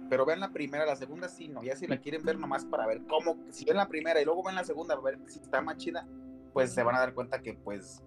pero 0.10 0.26
vean 0.26 0.40
la 0.40 0.52
primera, 0.52 0.86
la 0.86 0.96
segunda 0.96 1.28
sí, 1.28 1.48
no, 1.48 1.64
ya 1.64 1.76
si 1.76 1.88
la 1.88 1.98
quieren 1.98 2.24
ver 2.24 2.38
nomás 2.38 2.66
para 2.66 2.86
ver 2.88 3.02
cómo, 3.08 3.38
si 3.50 3.66
ven 3.66 3.78
la 3.78 3.88
primera 3.88 4.22
y 4.22 4.26
luego 4.26 4.44
ven 4.44 4.56
la 4.56 4.64
segunda, 4.64 4.96
a 4.96 5.00
ver 5.00 5.20
si 5.28 5.40
está 5.40 5.62
más 5.62 5.78
chida, 5.78 6.08
pues 6.54 6.74
se 6.74 6.84
van 6.84 6.96
a 6.96 7.00
dar 7.00 7.14
cuenta 7.14 7.42
que 7.42 7.54
pues 7.54 8.02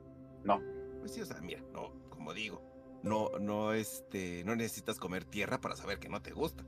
no. 0.44 0.61
Pues 1.00 1.12
sí, 1.12 1.20
o 1.20 1.26
sea, 1.26 1.40
mira, 1.40 1.62
no, 1.72 1.92
como 2.09 2.32
digo, 2.32 2.62
no, 3.02 3.30
no, 3.40 3.72
este, 3.72 4.42
no 4.44 4.56
necesitas 4.56 4.98
comer 4.98 5.24
tierra 5.24 5.61
para 5.61 5.76
saber 5.76 5.98
que 5.98 6.09
no 6.09 6.22
te 6.22 6.32
gusta. 6.32 6.64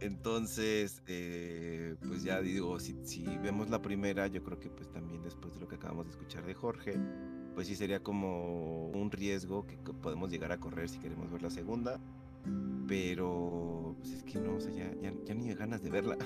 Entonces, 0.00 1.02
eh, 1.06 1.96
pues 2.06 2.22
ya 2.22 2.40
digo, 2.40 2.78
si, 2.78 2.98
si, 3.04 3.24
vemos 3.38 3.70
la 3.70 3.80
primera, 3.80 4.26
yo 4.26 4.42
creo 4.42 4.60
que 4.60 4.68
pues 4.68 4.90
también 4.92 5.22
después 5.22 5.54
de 5.54 5.60
lo 5.60 5.68
que 5.68 5.76
acabamos 5.76 6.04
de 6.06 6.12
escuchar 6.12 6.44
de 6.44 6.54
Jorge, 6.54 6.98
pues 7.54 7.66
sí 7.66 7.76
sería 7.76 8.02
como 8.02 8.88
un 8.88 9.10
riesgo 9.10 9.66
que 9.66 9.76
podemos 9.76 10.30
llegar 10.30 10.52
a 10.52 10.60
correr 10.60 10.90
si 10.90 10.98
queremos 10.98 11.30
ver 11.30 11.42
la 11.42 11.50
segunda. 11.50 11.98
Pero 12.88 13.96
pues 13.98 14.12
es 14.12 14.22
que 14.22 14.38
no, 14.38 14.56
o 14.56 14.60
sea, 14.60 14.72
ya, 14.72 15.12
ya, 15.24 15.34
ni 15.34 15.52
ganas 15.54 15.82
de 15.82 15.90
verla. 15.90 16.16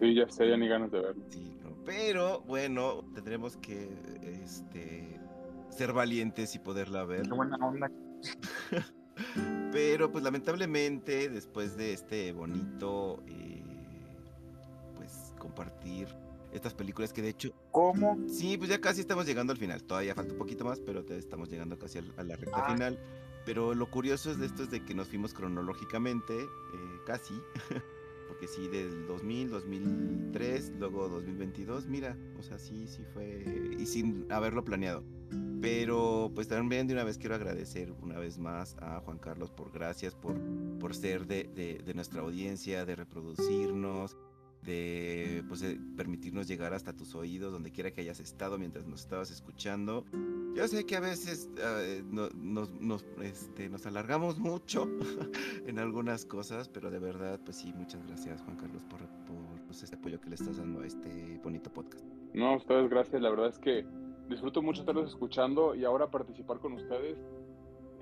Sí, 0.00 0.14
ya 0.14 0.28
sé, 0.28 0.48
ya 0.48 0.56
ni 0.58 0.68
ganas 0.68 0.90
de 0.90 1.00
verla. 1.00 1.24
Sí, 1.30 1.56
no. 1.62 1.76
Pero 1.84 2.40
bueno, 2.42 3.04
tendremos 3.14 3.56
que 3.56 3.88
este, 4.44 5.18
ser 5.70 5.92
valientes 5.92 6.54
y 6.54 6.58
poderla 6.58 7.04
ver. 7.04 7.22
Qué 7.22 7.34
buena 7.34 7.56
onda. 7.56 7.90
Pero 9.72 10.10
pues 10.10 10.22
lamentablemente 10.22 11.28
después 11.28 11.76
de 11.76 11.92
este 11.92 12.32
bonito 12.32 13.22
eh, 13.26 13.62
pues 14.94 15.32
compartir 15.38 16.08
estas 16.52 16.74
películas 16.74 17.12
que 17.12 17.22
de 17.22 17.30
hecho... 17.30 17.52
¿Cómo? 17.70 18.18
Sí, 18.28 18.56
pues 18.56 18.70
ya 18.70 18.80
casi 18.80 19.00
estamos 19.00 19.26
llegando 19.26 19.52
al 19.52 19.58
final. 19.58 19.82
Todavía 19.82 20.14
falta 20.14 20.32
un 20.32 20.38
poquito 20.38 20.64
más, 20.64 20.80
pero 20.80 21.04
estamos 21.10 21.50
llegando 21.50 21.78
casi 21.78 21.98
a 21.98 22.22
la 22.22 22.36
recta 22.36 22.56
ah. 22.56 22.72
final. 22.72 22.98
Pero 23.46 23.74
lo 23.74 23.88
curioso 23.88 24.30
es 24.30 24.38
de 24.38 24.46
esto 24.46 24.64
es 24.64 24.70
de 24.70 24.84
que 24.84 24.92
nos 24.92 25.08
fuimos 25.08 25.32
cronológicamente, 25.32 26.34
eh, 26.42 26.48
casi, 27.06 27.40
porque 28.28 28.48
sí, 28.48 28.66
del 28.66 29.06
2000, 29.06 29.50
2003, 29.50 30.72
luego 30.80 31.08
2022, 31.08 31.86
mira, 31.86 32.18
o 32.38 32.42
sea, 32.42 32.58
sí, 32.58 32.88
sí 32.88 33.04
fue, 33.14 33.76
y 33.78 33.86
sin 33.86 34.30
haberlo 34.32 34.64
planeado. 34.64 35.04
Pero 35.62 36.30
pues 36.34 36.48
también 36.48 36.88
de 36.88 36.94
una 36.94 37.04
vez 37.04 37.18
quiero 37.18 37.36
agradecer 37.36 37.92
una 38.02 38.18
vez 38.18 38.36
más 38.36 38.76
a 38.80 39.00
Juan 39.00 39.18
Carlos 39.18 39.50
por 39.50 39.72
gracias, 39.72 40.14
por, 40.14 40.36
por 40.78 40.94
ser 40.94 41.26
de, 41.26 41.44
de, 41.44 41.80
de 41.84 41.94
nuestra 41.94 42.22
audiencia, 42.22 42.84
de 42.84 42.96
reproducirnos, 42.96 44.16
de, 44.66 45.44
pues, 45.48 45.64
permitirnos 45.96 46.48
llegar 46.48 46.74
hasta 46.74 46.92
tus 46.92 47.14
oídos, 47.14 47.52
donde 47.52 47.70
quiera 47.70 47.92
que 47.92 48.00
hayas 48.00 48.20
estado 48.20 48.58
mientras 48.58 48.86
nos 48.86 49.00
estabas 49.00 49.30
escuchando. 49.30 50.04
Yo 50.54 50.66
sé 50.66 50.84
que 50.84 50.96
a 50.96 51.00
veces 51.00 51.48
eh, 51.58 52.02
nos, 52.10 52.34
nos, 52.34 53.04
este, 53.22 53.68
nos 53.68 53.86
alargamos 53.86 54.38
mucho 54.38 54.88
en 55.66 55.78
algunas 55.78 56.26
cosas, 56.26 56.68
pero 56.68 56.90
de 56.90 56.98
verdad, 56.98 57.40
pues 57.44 57.58
sí, 57.58 57.72
muchas 57.74 58.04
gracias 58.06 58.42
Juan 58.42 58.56
Carlos 58.56 58.82
por, 58.84 59.00
por 59.00 59.60
pues, 59.66 59.82
este 59.82 59.96
apoyo 59.96 60.20
que 60.20 60.30
le 60.30 60.34
estás 60.34 60.56
dando 60.56 60.80
a 60.80 60.86
este 60.86 61.40
bonito 61.44 61.70
podcast. 61.72 62.04
No, 62.34 62.48
a 62.48 62.56
ustedes 62.56 62.90
gracias, 62.90 63.22
la 63.22 63.30
verdad 63.30 63.48
es 63.48 63.58
que 63.58 63.86
disfruto 64.28 64.62
mucho 64.62 64.80
estarlos 64.80 65.10
escuchando 65.10 65.74
y 65.74 65.84
ahora 65.84 66.10
participar 66.10 66.58
con 66.58 66.72
ustedes. 66.72 67.16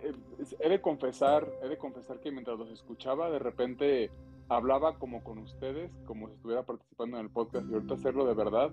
Eh, 0.02 0.14
he 0.60 0.68
de 0.68 0.80
confesar, 0.80 1.46
he 1.62 1.68
de 1.68 1.76
confesar 1.76 2.20
que 2.20 2.30
mientras 2.30 2.58
los 2.58 2.70
escuchaba, 2.70 3.30
de 3.30 3.38
repente 3.38 4.10
hablaba 4.48 4.98
como 4.98 5.22
con 5.24 5.38
ustedes, 5.38 5.90
como 6.06 6.28
si 6.28 6.34
estuviera 6.34 6.64
participando 6.64 7.18
en 7.18 7.24
el 7.24 7.30
podcast 7.30 7.68
y 7.70 7.74
ahorita 7.74 7.94
hacerlo 7.94 8.26
de 8.26 8.34
verdad, 8.34 8.70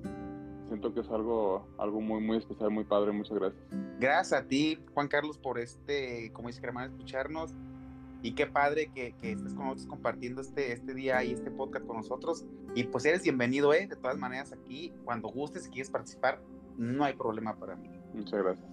siento 0.68 0.94
que 0.94 1.02
es 1.02 1.10
algo, 1.10 1.68
algo 1.78 2.02
muy, 2.02 2.22
muy 2.22 2.38
especial, 2.38 2.72
muy 2.72 2.84
padre. 2.84 3.12
Muchas 3.12 3.38
gracias. 3.38 3.62
Gracias 4.00 4.42
a 4.42 4.48
ti, 4.48 4.80
Juan 4.94 5.08
Carlos, 5.08 5.38
por 5.38 5.60
este, 5.60 6.32
como 6.34 6.48
dice 6.48 6.62
Germán, 6.62 6.92
escucharnos. 6.92 7.54
Y 8.24 8.34
qué 8.36 8.46
padre 8.46 8.92
que, 8.94 9.14
que, 9.14 9.32
estés 9.32 9.54
con 9.54 9.66
nosotros 9.66 9.88
compartiendo 9.88 10.42
este, 10.42 10.74
este 10.74 10.94
día 10.94 11.24
y 11.24 11.32
este 11.32 11.50
podcast 11.50 11.86
con 11.88 11.98
nosotros. 11.98 12.46
Y 12.76 12.84
pues 12.84 13.04
eres 13.06 13.24
bienvenido, 13.24 13.74
¿eh? 13.74 13.88
De 13.88 13.96
todas 13.96 14.18
maneras, 14.18 14.54
aquí, 14.54 14.94
cuando 15.04 15.30
gustes, 15.30 15.64
si 15.64 15.72
quieres 15.72 15.90
participar, 15.90 16.40
no 16.78 17.04
hay 17.04 17.16
problema 17.16 17.56
para 17.56 17.76
mí. 17.76 17.90
Muchas 18.14 18.44
gracias. 18.44 18.68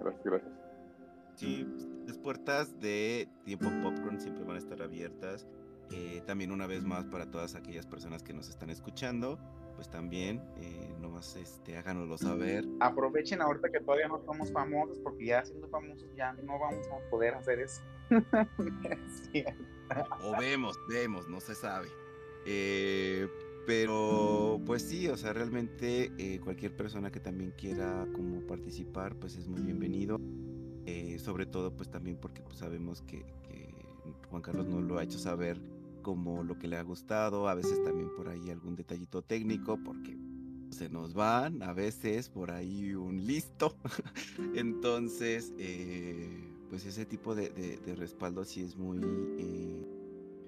Gracias, 0.00 0.24
gracias. 0.24 0.52
Sí, 1.34 1.66
las 2.06 2.18
puertas 2.18 2.80
de 2.80 3.28
Tiempo 3.44 3.68
Popcorn 3.82 4.20
siempre 4.20 4.44
van 4.44 4.56
a 4.56 4.58
estar 4.60 4.80
abiertas. 4.80 5.46
Eh, 5.90 6.22
también 6.26 6.52
una 6.52 6.66
vez 6.66 6.84
más 6.84 7.06
para 7.06 7.30
todas 7.30 7.54
aquellas 7.54 7.86
personas 7.86 8.22
que 8.22 8.34
nos 8.34 8.48
están 8.48 8.70
escuchando, 8.70 9.38
pues 9.78 9.88
también 9.88 10.42
eh, 10.56 10.92
nomás 11.00 11.36
este, 11.36 11.76
háganoslo 11.76 12.18
saber. 12.18 12.64
Aprovechen 12.80 13.40
ahorita 13.40 13.70
que 13.70 13.78
todavía 13.78 14.08
no 14.08 14.20
somos 14.24 14.50
famosos, 14.50 14.98
porque 14.98 15.26
ya 15.26 15.44
siendo 15.44 15.68
famosos 15.68 16.12
ya 16.16 16.32
no 16.32 16.58
vamos 16.58 16.84
a 16.88 17.10
poder 17.10 17.34
hacer 17.34 17.60
eso. 17.60 17.80
o 20.24 20.36
vemos, 20.36 20.76
vemos, 20.88 21.28
no 21.28 21.38
se 21.38 21.54
sabe. 21.54 21.86
Eh, 22.44 23.28
pero 23.68 24.60
pues 24.66 24.82
sí, 24.82 25.06
o 25.06 25.16
sea, 25.16 25.32
realmente 25.32 26.10
eh, 26.18 26.40
cualquier 26.40 26.74
persona 26.74 27.12
que 27.12 27.20
también 27.20 27.52
quiera 27.56 28.04
como 28.16 28.40
participar, 28.48 29.14
pues 29.14 29.36
es 29.36 29.46
muy 29.46 29.62
bienvenido. 29.62 30.20
sobre 31.18 31.46
todo 31.46 31.76
pues 31.76 31.88
también 31.88 32.16
porque 32.16 32.42
pues 32.42 32.58
sabemos 32.58 33.02
que, 33.02 33.24
que 33.44 33.72
Juan 34.28 34.42
Carlos 34.42 34.66
nos 34.66 34.82
lo 34.82 34.98
ha 34.98 35.04
hecho 35.04 35.18
saber 35.18 35.60
como 36.08 36.42
lo 36.42 36.58
que 36.58 36.68
le 36.68 36.78
ha 36.78 36.82
gustado, 36.82 37.48
a 37.50 37.54
veces 37.54 37.84
también 37.84 38.08
por 38.16 38.30
ahí 38.30 38.48
algún 38.48 38.74
detallito 38.74 39.20
técnico, 39.20 39.78
porque 39.84 40.16
se 40.70 40.88
nos 40.88 41.12
van 41.12 41.62
a 41.62 41.74
veces 41.74 42.30
por 42.30 42.50
ahí 42.50 42.94
un 42.94 43.26
listo. 43.26 43.76
Entonces, 44.54 45.52
eh, 45.58 46.50
pues 46.70 46.86
ese 46.86 47.04
tipo 47.04 47.34
de, 47.34 47.78
respaldo 47.98 48.46
sí 48.46 48.62
es 48.62 48.74
muy 48.74 49.00
eh, 49.36 49.86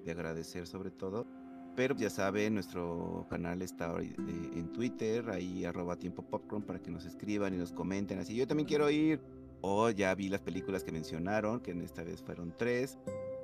de 0.03 0.11
agradecer 0.11 0.65
sobre 0.65 0.89
todo. 0.89 1.27
Pero 1.75 1.95
ya 1.95 2.09
saben, 2.09 2.55
nuestro 2.55 3.27
canal 3.29 3.61
está 3.61 3.95
en 3.99 4.73
Twitter, 4.73 5.29
ahí 5.29 5.63
arroba 5.63 5.95
tiempo 5.95 6.23
popcorn 6.23 6.63
para 6.63 6.79
que 6.79 6.89
nos 6.89 7.05
escriban 7.05 7.53
y 7.53 7.57
nos 7.57 7.71
comenten. 7.71 8.17
Así, 8.17 8.35
yo 8.35 8.47
también 8.47 8.67
quiero 8.67 8.89
ir, 8.89 9.21
o 9.61 9.91
ya 9.91 10.15
vi 10.15 10.27
las 10.27 10.41
películas 10.41 10.83
que 10.83 10.91
mencionaron, 10.91 11.59
que 11.59 11.69
en 11.69 11.81
esta 11.81 12.03
vez 12.03 12.23
fueron 12.23 12.51
tres, 12.57 12.97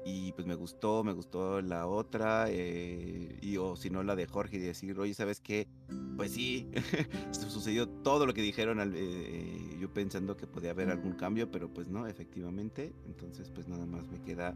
y 0.09 0.31
pues 0.31 0.47
me 0.47 0.55
gustó, 0.55 1.03
me 1.03 1.11
gustó 1.11 1.61
la 1.61 1.85
otra, 1.85 2.45
eh, 2.47 3.37
y 3.41 3.57
o 3.57 3.75
si 3.75 3.89
no 3.89 4.03
la 4.03 4.15
de 4.15 4.25
Jorge 4.25 4.55
y 4.55 4.59
decir, 4.59 4.97
oye, 4.97 5.13
¿sabes 5.13 5.41
qué? 5.41 5.67
Pues 6.15 6.31
sí, 6.31 6.69
sucedió 7.31 7.89
todo 7.89 8.25
lo 8.25 8.33
que 8.33 8.41
dijeron, 8.41 8.79
eh, 8.95 9.77
yo 9.77 9.91
pensando 9.91 10.37
que 10.37 10.47
podía 10.47 10.71
haber 10.71 10.89
algún 10.91 11.11
cambio, 11.13 11.51
pero 11.51 11.67
pues 11.73 11.89
no, 11.89 12.07
efectivamente, 12.07 12.93
entonces 13.05 13.49
pues 13.49 13.67
nada 13.67 13.85
más 13.85 14.07
me 14.07 14.21
queda 14.21 14.55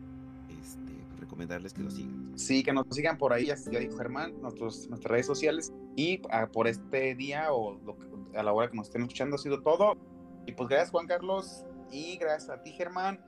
este, 0.61 0.93
recomendarles 1.19 1.73
que 1.73 1.83
lo 1.83 1.91
sigan. 1.91 2.31
Sí, 2.37 2.63
que 2.63 2.71
nos 2.71 2.85
sigan 2.89 3.17
por 3.17 3.33
ahí, 3.33 3.47
ya, 3.47 3.55
dijo 3.55 3.97
Germán, 3.97 4.41
nuestros, 4.41 4.87
nuestras 4.87 5.11
redes 5.11 5.25
sociales, 5.25 5.73
y 5.97 6.21
ah, 6.31 6.47
por 6.47 6.69
este 6.69 7.13
día 7.13 7.51
o 7.51 7.77
a 8.33 8.41
la 8.41 8.53
hora 8.53 8.69
que 8.69 8.77
nos 8.77 8.87
estén 8.87 9.01
escuchando 9.01 9.35
ha 9.35 9.39
sido 9.39 9.61
todo. 9.61 9.97
Y 10.45 10.53
pues 10.53 10.69
gracias 10.69 10.91
Juan 10.91 11.07
Carlos 11.07 11.65
y 11.91 12.15
gracias 12.15 12.49
a 12.49 12.63
ti 12.63 12.71
Germán. 12.71 13.19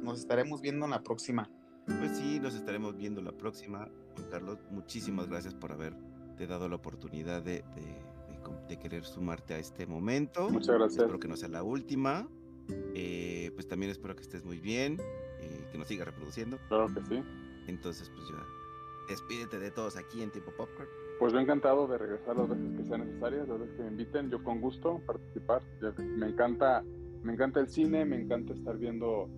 Nos 0.00 0.20
estaremos 0.20 0.60
viendo 0.60 0.84
en 0.84 0.92
la 0.92 1.02
próxima. 1.02 1.50
Pues 1.86 2.16
sí, 2.16 2.38
nos 2.40 2.54
estaremos 2.54 2.96
viendo 2.96 3.20
la 3.20 3.32
próxima. 3.32 3.88
Juan 4.14 4.30
Carlos, 4.30 4.58
muchísimas 4.70 5.28
gracias 5.28 5.54
por 5.54 5.72
haberte 5.72 6.46
dado 6.46 6.68
la 6.68 6.76
oportunidad 6.76 7.42
de, 7.42 7.64
de, 8.68 8.78
querer 8.78 9.04
sumarte 9.04 9.54
a 9.54 9.58
este 9.58 9.86
momento. 9.86 10.48
Muchas 10.48 10.76
gracias. 10.76 11.02
Espero 11.02 11.20
que 11.20 11.28
no 11.28 11.36
sea 11.36 11.48
la 11.48 11.62
última. 11.62 12.26
Eh, 12.94 13.50
pues 13.54 13.68
también 13.68 13.90
espero 13.90 14.14
que 14.16 14.22
estés 14.22 14.44
muy 14.44 14.58
bien, 14.58 14.98
eh, 15.40 15.68
que 15.70 15.78
nos 15.78 15.88
siga 15.88 16.04
reproduciendo. 16.04 16.58
Claro 16.68 16.88
que 16.94 17.02
sí. 17.02 17.22
Entonces, 17.66 18.10
pues 18.14 18.28
ya, 18.28 18.44
despídete 19.08 19.58
de 19.58 19.70
todos 19.70 19.96
aquí 19.96 20.22
en 20.22 20.30
Tiempo 20.30 20.52
Popcorn. 20.56 20.88
Pues 21.18 21.32
yo 21.32 21.38
encantado 21.38 21.86
de 21.86 21.98
regresar 21.98 22.36
las 22.36 22.48
veces 22.48 22.76
que 22.76 22.84
sean 22.84 23.06
necesarias, 23.06 23.48
las 23.48 23.60
veces 23.60 23.76
que 23.76 23.82
me 23.82 23.88
inviten, 23.88 24.30
yo 24.30 24.42
con 24.42 24.60
gusto 24.60 25.00
participar. 25.06 25.62
Me 25.98 26.26
encanta, 26.28 26.82
me 27.22 27.34
encanta 27.34 27.60
el 27.60 27.68
cine, 27.68 28.04
me 28.04 28.16
encanta 28.16 28.54
estar 28.54 28.76
viendo 28.78 29.28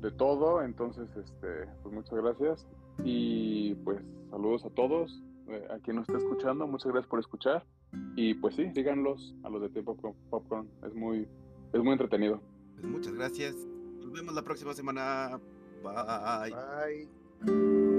de 0.00 0.10
todo. 0.10 0.62
Entonces, 0.62 1.08
este, 1.16 1.66
pues 1.82 1.94
muchas 1.94 2.14
gracias. 2.14 2.66
Y 3.04 3.74
pues 3.76 4.00
saludos 4.30 4.64
a 4.64 4.70
todos, 4.70 5.22
eh, 5.48 5.66
a 5.70 5.78
quien 5.78 5.96
nos 5.96 6.08
está 6.08 6.18
escuchando, 6.18 6.66
muchas 6.66 6.92
gracias 6.92 7.08
por 7.08 7.20
escuchar. 7.20 7.64
Y 8.14 8.34
pues 8.34 8.54
sí, 8.54 8.70
síganlos 8.74 9.34
a 9.42 9.50
los 9.50 9.62
de 9.62 9.68
Tiempo 9.70 9.96
Popcorn, 10.30 10.68
es 10.86 10.94
muy, 10.94 11.26
es 11.72 11.82
muy 11.82 11.92
entretenido. 11.92 12.40
Pues 12.74 12.86
muchas 12.86 13.14
gracias. 13.14 13.54
Nos 14.00 14.12
vemos 14.12 14.34
la 14.34 14.42
próxima 14.42 14.74
semana. 14.74 15.40
Bye. 15.82 16.54
Bye. 17.44 17.89